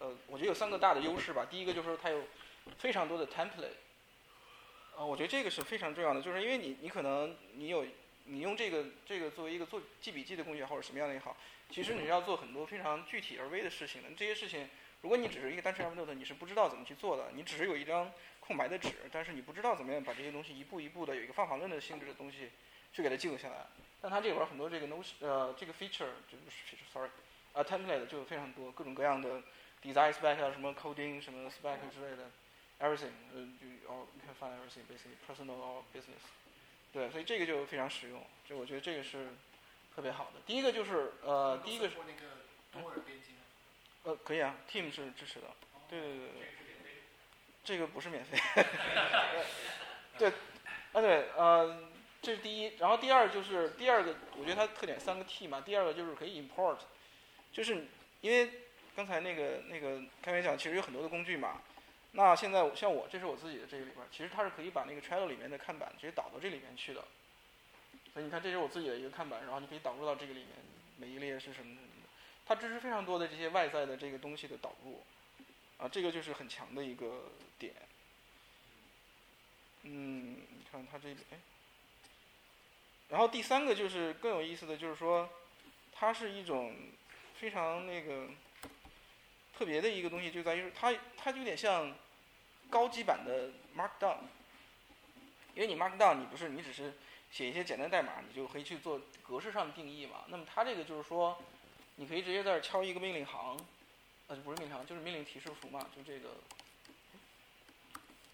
[0.00, 1.46] 呃，我觉得有三个大的优势吧。
[1.48, 2.24] 第一个就是说它有
[2.76, 3.78] 非常多的 template，
[4.96, 7.86] 呃，我觉得这个是非常重要的，就是因为你你可能你有。
[8.24, 11.36] 你用这个这个作为一个做记笔记的工具或者什么样的也好，
[11.68, 14.08] 其实你要做很多非常具体而微的事情的。
[14.16, 14.68] 这些事情，
[15.00, 17.30] 如果你只是一个单纯 Evernote，你是不知道怎么去做的。
[17.34, 22.50] 你只是有一张空白的纸，但是你不知道怎么样把这些东西一步一步的有一个方法论的性质的东西
[22.92, 23.66] 去给它记录下来。
[24.00, 27.10] 但它这里边很多这个 Notion 呃这个 feature 就是 sorry，
[27.52, 29.42] 啊 template 就有非常多各种各样的
[29.82, 32.30] design spec 啊什么 coding 什么 spec 之类的
[32.80, 36.24] everything，呃就 all you can find everything basically personal or business。
[36.92, 39.28] 对，所以这个就非常实用，就我觉得这个是
[39.94, 40.40] 特别好的。
[40.46, 43.34] 第一个就是呃，第一个是那个多尔编辑
[44.02, 45.46] 呃，可以啊，Team 是支持的。
[45.88, 46.48] 对对对对。
[47.62, 48.38] 这个不是免费。
[50.18, 50.28] 对，
[50.92, 51.90] 啊对，呃，
[52.22, 52.76] 这是第一。
[52.78, 55.60] 然后第二就是第二个，我觉得它特点三个 T 嘛。
[55.60, 56.78] 第二个就是可以 import，
[57.52, 57.86] 就是
[58.22, 58.50] 因为
[59.00, 61.62] 刚才那个那个开玩笑，其实有很多的工具嘛。
[62.12, 67.02] 那现在像我，这是我自己的这个里边，其实它是可以把那个 Trello 里面的看板直接导到这里面去的。
[68.12, 70.48] 所以你看，这是我自己的一个看板，然后你可以导入到这个里面，
[70.98, 72.08] 每一列是什么什么的。
[72.44, 75.02] 它支持非常多的这些外在的这个东西的导入，
[75.78, 77.72] 啊，这个就是很强的一个点。
[79.84, 81.38] 嗯，你看它这个，哎，
[83.08, 85.30] 然后第三个就是更有意思的就是说，
[85.90, 86.76] 它是一种
[87.38, 88.28] 非常那个。
[89.60, 91.94] 特别的一个东西就在于它，它有点像
[92.70, 94.16] 高级版的 Markdown，
[95.54, 96.94] 因为你 Markdown 你不是你只是
[97.30, 100.24] 写一些简单代码，你就可以去做格式上的定义嘛。
[100.28, 101.36] 那么它这个就是说，
[101.96, 103.54] 你可以直接在这敲一个命令行，
[104.28, 106.30] 呃，不是命令行，就是命令提示符嘛，就这个，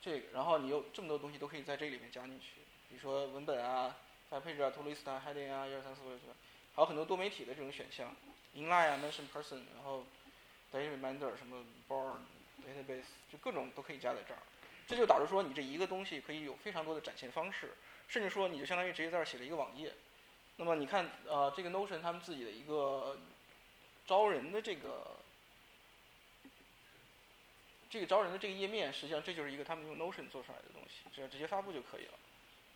[0.00, 3.96] 这个，然后你有这么多东西都可以在这里面加进去，比如说文本啊、
[4.30, 6.34] 发配置啊、To List 啊、Heading 啊、一二三四五六七八，
[6.76, 8.14] 还有很多多媒体的这种选项
[8.54, 10.04] ，Inline 啊、Mention Person，然后。
[10.76, 12.16] A reminder，什么 bar
[12.66, 14.38] database 就各种都可以加在这儿，
[14.86, 17.72] 这就导致说你这一个东西可以有非常多的展现方式，
[18.08, 19.94] 甚至说你就相当于直接在这儿写了一个网页。
[20.56, 23.18] 那么你看呃这个 Notion 他们自己的一个
[24.06, 25.16] 招人的这个
[27.88, 32.12] 这个招人的这个页面，实际上这就是一个他们用 Notion 做出来的东西，只要直接发布就可以了。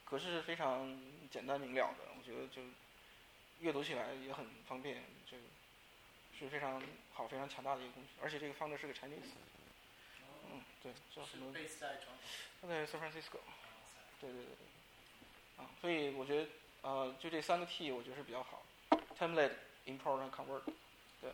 [0.05, 0.98] 格式是非常
[1.30, 2.62] 简单明了的，我觉得就
[3.61, 5.42] 阅读起来也很方便，这个
[6.41, 6.82] 是非常。
[7.12, 9.34] 好，非常强大的一个工具，而且这个方的是个 Chinese，
[10.51, 11.53] 嗯，对，叫什么？
[12.62, 13.41] 他在 San Francisco，
[14.18, 16.49] 对对对对，啊，所以我觉得，
[16.80, 18.62] 呃，就这三个 T，我觉得是比较好
[19.18, 19.53] ，Template、
[19.84, 20.62] Import、Convert，
[21.20, 21.30] 对，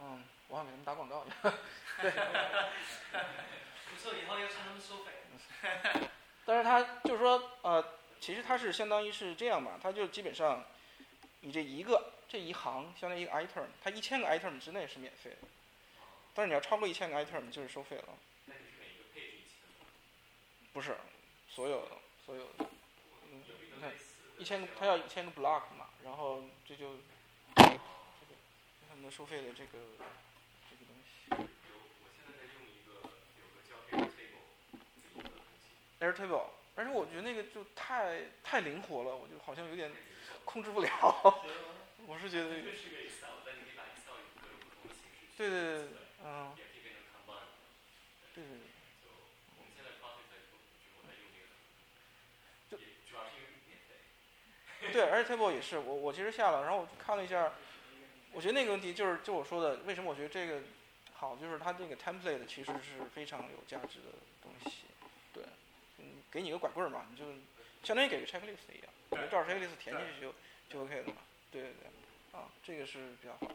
[0.00, 1.26] 嗯，我好像给他们打广告
[2.00, 2.12] 对，
[3.90, 5.10] 不错，以后要向他们收费。
[6.46, 7.84] 但是他就是说，呃，
[8.20, 10.64] 其实它是相当于是这样吧，它就基本上，
[11.40, 12.12] 你这一个。
[12.28, 15.48] 这一行相当于一个 item，它一千个 item 之内是免费的，
[16.34, 18.04] 但是你要超过一千个 item 就是收费了。
[18.44, 19.48] 那你是每个配置一千
[20.74, 20.94] 不是，
[21.48, 21.92] 所有的，
[22.26, 22.66] 所有的。
[23.30, 23.42] 嗯，
[23.74, 23.92] 你看，
[24.36, 26.96] 一千个，它要一千个 block 嘛，然后这就，
[27.56, 27.80] 这个，
[28.90, 29.78] 他们的收费的这个
[30.68, 31.30] 这个东西。
[31.30, 32.92] 有，我现在在用一个
[33.40, 33.72] 有个叫
[36.06, 39.90] Airtable Airtable，但是我觉得那个就太太灵活了，我就好像有点
[40.44, 41.44] 控制不了。
[42.08, 42.48] 我是觉得，
[45.36, 45.88] 对对对，
[46.24, 46.54] 嗯，
[48.34, 48.58] 对对对。
[52.70, 53.92] 就主要是因为免费。
[54.90, 57.52] 对而且 table 也是，我我其实下了，然后我看了一下，
[58.32, 60.62] 我觉得那个问题就是就我说的，为什么我觉得这个
[61.12, 64.06] 好，就是它这个 template 其实是非常有价值的
[64.42, 64.86] 东西，
[65.34, 65.44] 对，
[65.98, 67.26] 嗯，给你个拐棍儿嘛，你就
[67.84, 70.34] 相当于给个 checklist 一样，你照 checklist 填进去就
[70.70, 71.16] 就 OK 了嘛，
[71.50, 71.90] 对对对。
[72.38, 73.54] 啊，这个是比较好。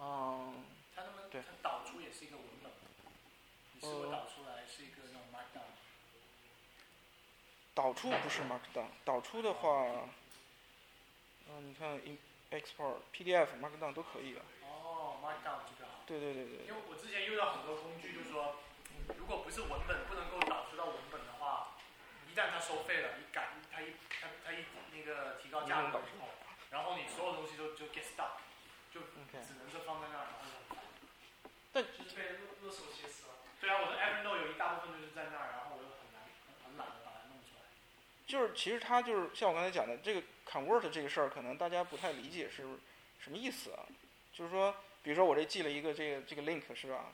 [0.00, 0.64] 嗯，
[0.94, 2.72] 它那么它导出也是一个文本，
[3.74, 5.70] 你是否导出来是一个那种 Markdown？
[7.72, 9.86] 导出不是 Markdown，导出的话，
[11.48, 12.00] 嗯，你看
[12.50, 14.42] export PDF、Markdown 都可以啊。
[14.62, 16.02] 哦，Markdown 这个好。
[16.04, 16.66] 对对对对。
[16.66, 18.56] 因为我之前用到很多工具，就是说，
[19.16, 21.76] 如果不是文本不能够导出到文本的话，
[22.28, 26.00] 一旦它收费了，你改它一它它一那个提高价格。
[27.16, 28.40] 所有东西都就 get stuck，
[28.92, 30.76] 就只能是放在那儿，然后就。
[31.72, 33.34] 但就是被勒勒索切死了。
[33.60, 37.64] 对啊，我的 Evernote 有一大部分就是在那儿，然后我又很难很,很懒得把它弄出来。
[38.26, 42.64] 就是其实它就是像我刚才讲的这个 convert 这个事儿，可能大家不太理解是
[43.18, 43.86] 什么意思啊？
[44.32, 47.12] 就是说，比如说我这记了一个这个这个 link 是吧？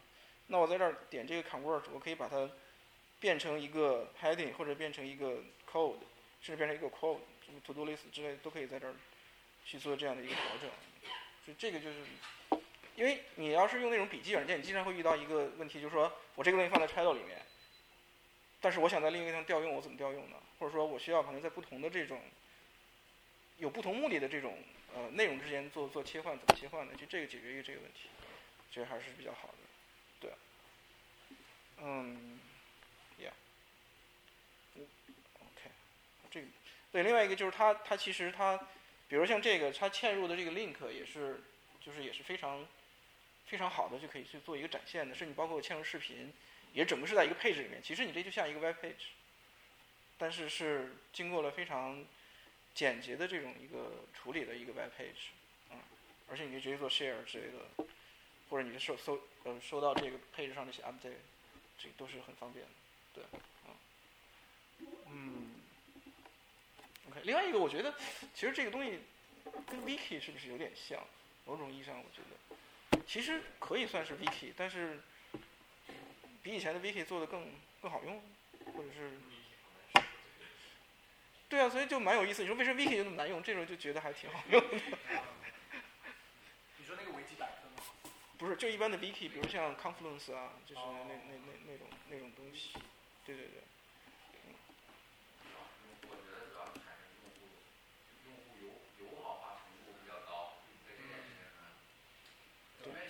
[0.48, 2.50] 那我在这儿点这个 convert，我可以把它
[3.20, 5.38] 变成一个 heading 或者变成一个
[5.70, 5.98] code，
[6.40, 8.94] 甚至变成一个 quote，什么 to do list 之类都可以在这儿
[9.68, 10.70] 去做这样的一个调整。
[11.46, 11.98] 就这个就是，
[12.96, 17.40] 因为你要是用那种笔记软件，你经常会遇到一个问题，就是说我这个东西放在 title 里面，
[18.62, 20.36] 但是我想在另一个地方调用，我怎么调用呢？
[20.58, 22.20] 或者说我需要可能在不同的这种
[23.58, 24.58] 有不同目的的这种
[24.94, 26.92] 呃内容之间做做切换，怎么切换呢？
[26.96, 28.08] 就这个解决一个这个问题，
[28.70, 29.58] 这还是比较好的，
[30.20, 30.30] 对，
[31.82, 32.40] 嗯
[33.18, 33.30] 呀
[34.76, 35.70] ok
[36.30, 36.46] 这个
[36.92, 38.58] 对，另外一个就是它它其实它。
[39.08, 41.40] 比如像这个，它嵌入的这个 link 也是，
[41.80, 42.66] 就是也是非常
[43.46, 45.14] 非常好的，就可以去做一个展现的。
[45.14, 46.30] 甚至包括嵌入视频，
[46.74, 47.82] 也整个是在一个配置里面。
[47.82, 49.08] 其实你这就像一个 web page，
[50.18, 52.04] 但是是经过了非常
[52.74, 55.30] 简洁的这种一个处理的一个 web page，
[55.72, 55.80] 啊，
[56.28, 57.86] 而且你可以直接做 share 之类的，
[58.50, 61.16] 或者你是收搜呃收到这个配置上那些 update，
[61.78, 62.70] 这都是很方便的，
[63.14, 63.24] 对，
[63.64, 63.72] 啊，
[65.06, 65.57] 嗯。
[67.24, 67.94] 另外一个我觉得，
[68.34, 69.00] 其实这个东西
[69.66, 71.00] 跟 Wiki 是不是有点像？
[71.46, 72.36] 某种意义上，我觉得
[73.06, 75.00] 其实可以算是 Wiki，但是
[76.42, 77.50] 比以前的 Wiki 做的更
[77.80, 78.22] 更好用，
[78.74, 79.12] 或者是
[81.48, 82.42] 对啊，所以就蛮有意思。
[82.42, 83.42] 你说为什么 Wiki 就那么难用？
[83.42, 84.76] 这时候就觉得还挺好用的。
[86.76, 87.82] 你说那个维基百科吗？
[88.36, 91.14] 不是，就一般的 Wiki，比如像 Confluence 啊，就是那那
[91.46, 92.74] 那那种那种东西。
[93.24, 93.62] 对对对。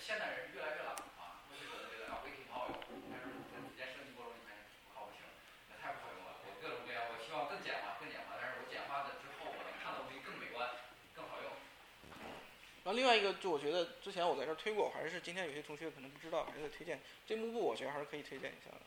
[0.09, 2.81] 现代人越来越懒啊，我就觉得这个 wiki 挺好用，
[3.13, 5.21] 但是在逐渐升级过程中发现不靠不行，
[5.69, 6.41] 那太不好用了。
[6.49, 10.65] 我各种各样，我希望更简化，更简化，但是我简化的之后，我能看到东西更美观，
[11.13, 11.53] 更好用。
[11.53, 18.81] 然后另外一个，就我觉得之前我在这儿推过，还是今天有些同学可能不知道，还是推荐这幕布，我觉得还是可以推荐一下的。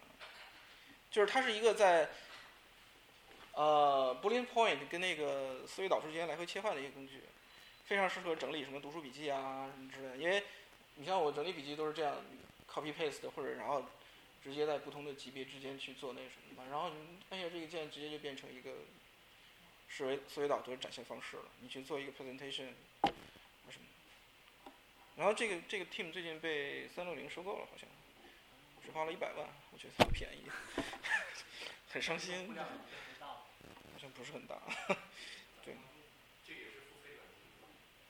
[1.13, 2.09] 就是它是一个在
[3.53, 7.21] 呃 Boolean Point 跟那个思维导图之间来回切换的一个工具，
[7.85, 10.43] 非常适合整理什么读书笔记啊什么之类的，因为。
[11.01, 12.15] 你像我整理笔记都是这样
[12.71, 13.83] ，copy paste 的或者然后
[14.43, 18.71] 直接在不同的级别之间去做那什么嘛，然后你按下这个键，直接就变成一个
[19.89, 21.45] 思维思维导图的展现方式了。
[21.61, 22.69] 你去做一个 presentation
[23.71, 24.71] 什么，
[25.15, 27.89] 然后这个这个 team 最近被三六零收购了，好像
[28.85, 30.43] 只花了一百万，我觉得很便宜，
[31.89, 32.53] 很伤心，
[33.19, 34.61] 好像不是很大，
[35.65, 35.75] 对，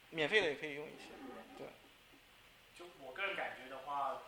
[0.10, 1.06] 免费的也可以用一些。
[3.13, 4.23] 个人感觉的话，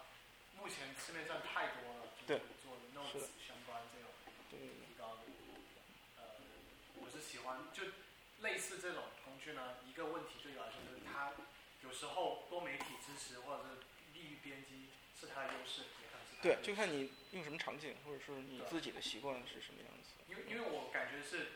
[0.57, 4.11] 目前市面上太多了，就是做 notes 相关这种
[4.51, 5.21] 提高的。
[6.17, 6.23] 呃，
[7.01, 7.83] 我是喜欢就
[8.41, 9.77] 类似这种工具呢。
[9.87, 11.33] 一个问题对我来说就是它
[11.81, 13.69] 有时候多媒体支持或者是
[14.13, 14.89] 利于编辑
[15.19, 16.41] 是它的优势，也可能是。
[16.41, 20.21] 对，就看你用什么场景，或者说你自己的习惯是什么样子。
[20.27, 21.53] 因为因为我感觉是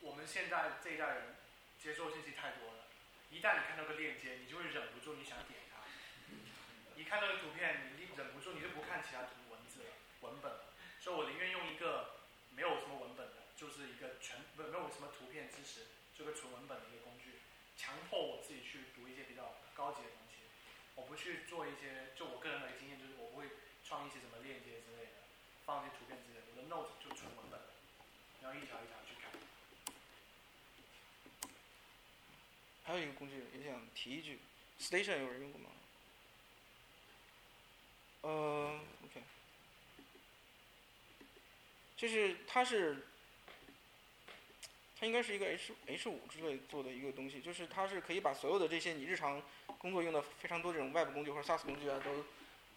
[0.00, 1.36] 我们现在这一代人
[1.80, 2.84] 接受信息太多了，
[3.30, 5.62] 一旦你看到个链接，你就会忍不住你想点。
[6.96, 9.90] 你看到个图片，你忍不住，你就不看其他图文字了，
[10.22, 10.72] 文本了。
[11.00, 12.20] 所以我宁愿用一个
[12.54, 15.86] 没有什么文本的，就是一个全不没有什么图片支持，
[16.16, 17.42] 就个纯文本的一个工具，
[17.76, 20.46] 强迫我自己去读一些比较高级的东西。
[20.94, 23.50] 我不去做一些，就我个人的经验就是，我不会
[23.84, 25.26] 创一些什么链接之类的，
[25.66, 26.46] 放一些图片之类的。
[26.54, 27.60] 我的 note 就纯文本，
[28.40, 29.34] 然后一条一条去看。
[32.84, 34.38] 还有一个工具也想提一句
[34.78, 35.70] ，Station 有人用过吗？
[38.26, 39.20] 呃，OK，
[41.94, 42.96] 就是它是，
[44.98, 49.42] 它应该是一个 H H 五之类做的一个东西，就是它是可以把所有的这些你日常
[49.76, 52.24] 工作用的非常多这种 Web 工具或者 SaaS 工具啊，都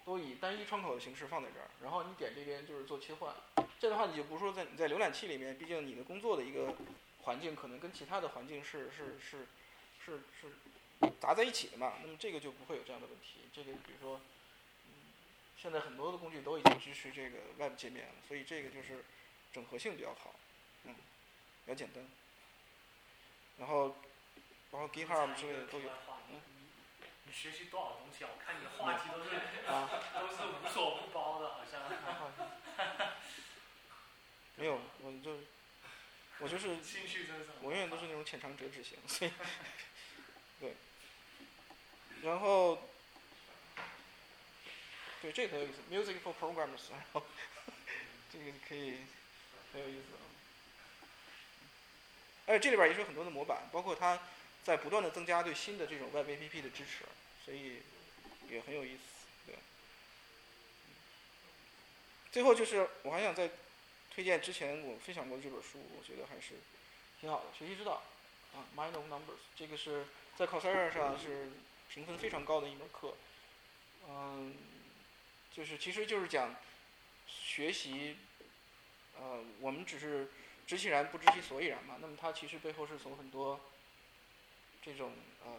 [0.04, 3.34] 都以单一窗口的形式放在这儿，然后你点这边就是做切换。
[3.80, 6.76] 这样的话，你就不是说在你在浏览器里面，毕竟你的工作的一个
[7.22, 9.48] 环境可能跟其他的环境是是是
[10.06, 13.48] 是是杂在一起的嘛，那么这个就不会有这样的问题。
[13.54, 14.20] 这个比如说。
[15.60, 19.04] 现在很多的工具都已经支持这个 Web 界面了，所以这个就是
[19.52, 20.36] 整合性比较好，
[20.84, 20.94] 嗯，
[21.66, 22.08] 比较简单。
[23.58, 23.96] 然后，
[24.70, 25.90] 包括 GitHub 之类的都有。
[26.30, 26.42] 嗯。
[27.26, 28.30] 你学习多少东西啊？
[28.32, 29.36] 我看你的 话题都是
[29.66, 29.90] 啊，
[30.22, 31.82] 都是无所不包的，好像。
[34.56, 35.40] 没有，我就
[36.40, 37.50] 我就是，兴趣真是。
[37.62, 39.32] 我永远都是那种浅尝辄止型，所以
[40.60, 40.76] 对。
[42.22, 42.78] 然后。
[45.22, 47.24] 对，这个很有意思，Music for Programmers，然后
[48.32, 48.98] 这个可以
[49.74, 50.04] 很有意思。
[52.46, 54.20] 而且这里边也是有很多的模板，包括它
[54.64, 57.04] 在不断的增加对新的这种 Web APP 的支持，
[57.44, 57.82] 所以
[58.50, 59.02] 也很有意思。
[59.46, 59.56] 对。
[62.32, 63.50] 最后就是我还想再
[64.14, 66.56] 推荐之前我分享过的这本书，我觉得还是
[67.20, 68.02] 挺好的，《学习之道》
[68.58, 70.06] 啊，Mind of Numbers，这个是
[70.38, 71.50] 在 Coursera 上是
[71.90, 73.16] 评分非常高的一门课。
[74.08, 74.56] 嗯，
[75.58, 76.56] 就是其实就是讲
[77.26, 78.16] 学习，
[79.20, 80.30] 呃，我们只是。
[80.68, 83.58] 知其然不知其所以然嘛，那么它其实背后是从很多
[84.84, 85.14] 这种
[85.46, 85.50] 呃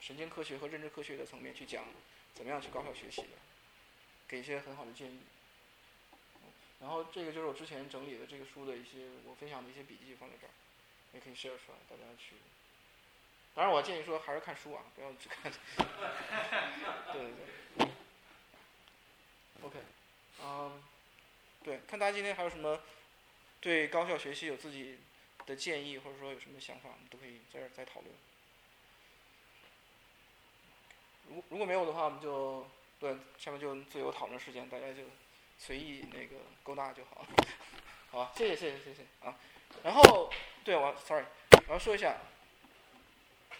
[0.00, 1.84] 神经科学和认知科学的层面去讲
[2.32, 3.36] 怎么样去高效学习的，
[4.26, 5.20] 给一些很好的建议。
[6.80, 10.50] 然后这个就是我之前整理的这个书的一些我分享的一些笔记放在这儿，
[11.12, 12.36] 也可以 share 出来，大家去。
[13.54, 15.52] 当然我建议说还是看书啊，不要只看。
[17.12, 17.30] 对对
[17.76, 17.99] 对。
[19.62, 19.78] OK，
[20.42, 20.82] 嗯，
[21.62, 22.80] 对，看大家今天还有什么。
[23.62, 24.98] 对高效学习有自己
[25.44, 28.10] 的建议，或者说有什么想法，我们都可以在这儿再讨论。
[31.28, 32.66] 如如果没有的话，我们就
[32.98, 35.02] 对下面就自由讨论时间，大家就
[35.58, 37.26] 随意那个勾搭就好。
[38.10, 39.36] 好吧，谢谢谢谢谢谢啊。
[39.82, 40.32] 然后
[40.64, 41.26] 对我，sorry，
[41.68, 42.16] 我要说一下，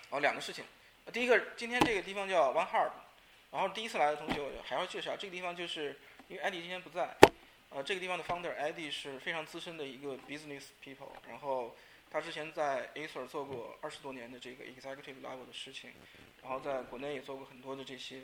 [0.08, 0.64] 哦两个事情。
[1.12, 2.92] 第一个，今天这个地方叫 One Heart，
[3.52, 5.98] 然后第一次来的同学我还要介绍，这个地方就是
[6.28, 7.16] 因为艾迪今天不在。
[7.72, 11.76] 呃，这个地方的 founder Eddie 是非常资深的一个 business people，然后
[12.10, 15.92] 他之前在 Acer 做过二十多年的这个 executive level 的事情，
[16.42, 18.22] 然后在国内也做过很多的这些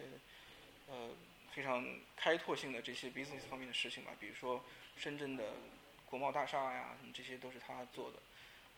[0.89, 1.11] 呃
[1.53, 4.65] 非常开拓性的这些 business 方面的事情吧，比如说
[4.97, 5.45] 深圳的
[6.07, 8.17] 国贸大厦呀，这些都是他做的。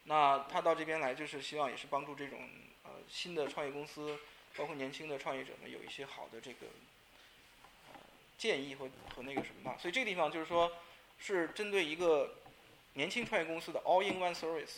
[0.05, 2.47] 那他到这边来就是希望也是帮助这种
[2.83, 4.19] 呃新的创业公司，
[4.59, 6.67] 包括年轻的创业者们有一些好的这个。
[8.37, 10.71] 建议和和那个什么吧，所以这个地方就是说，
[11.19, 12.37] 是针对一个
[12.93, 14.77] 年轻创业公司的 all-in-one service。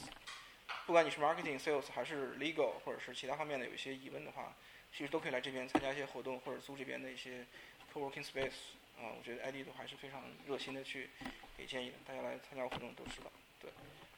[0.86, 4.54] 不管你是 marketing、sales 还是 legal 或者是其他方面的有一些疑问的话，
[4.90, 7.44] 其实都可以来这边参加一些活动或者租这边的一些
[7.92, 8.72] co-working space。
[8.96, 11.10] 啊，我觉得 ID 都还是非常热心的去
[11.58, 13.30] 给建议的，大家来参加活动都知道。
[13.60, 13.70] 对，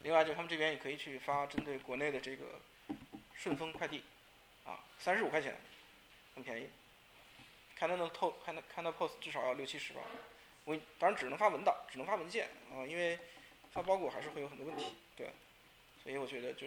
[0.05, 2.61] 另外就是他们这边也可以去发针对国内的这个
[3.35, 4.05] 顺丰快递，
[4.65, 5.57] 啊，三十五块钱，
[6.35, 6.69] 很便宜。
[7.75, 10.01] 看到能透，看到看到 POS 至少要六七十吧。
[10.65, 13.19] 我当然只能发文档，只能发文件啊，因为
[13.73, 15.31] 发包裹还是会有很多问题，对。
[16.03, 16.67] 所以我觉得就，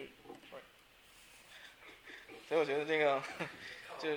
[2.48, 3.22] 所以我觉得这个
[3.98, 4.16] 就，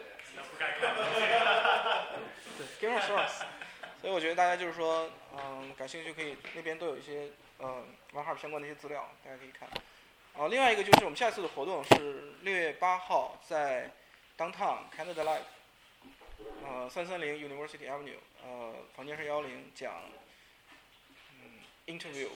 [2.58, 3.44] 对，Give us source。
[4.00, 9.70] 所以我觉得大家就是说，嗯，感兴趣可以那边都有一些嗯玩号相关的一些资料，大家可以看。
[10.40, 13.92] 啊，另外一个就是我们下次的活动是六月八号在
[14.38, 15.42] Downtown Canada Life。
[16.66, 20.02] 呃，三三零 University Avenue，呃，房间是幺零，讲，
[21.42, 22.30] 嗯，interview，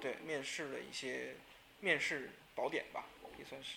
[0.00, 1.36] 对，面试的一些
[1.78, 3.04] 面试宝典吧，
[3.38, 3.76] 也算是。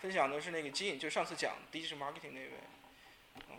[0.00, 2.50] 分享的是那个基因，就上次讲 digital marketing 那位，
[3.50, 3.56] 嗯，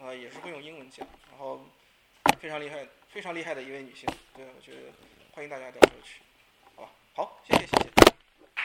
[0.00, 1.64] 呃，也是会用英文讲，然后
[2.40, 4.80] 非常厉害，非常厉害的一位女性，对，我觉得
[5.30, 6.22] 欢迎大家到时候去，
[6.74, 6.90] 好吧？
[7.14, 7.99] 好，谢谢，谢谢。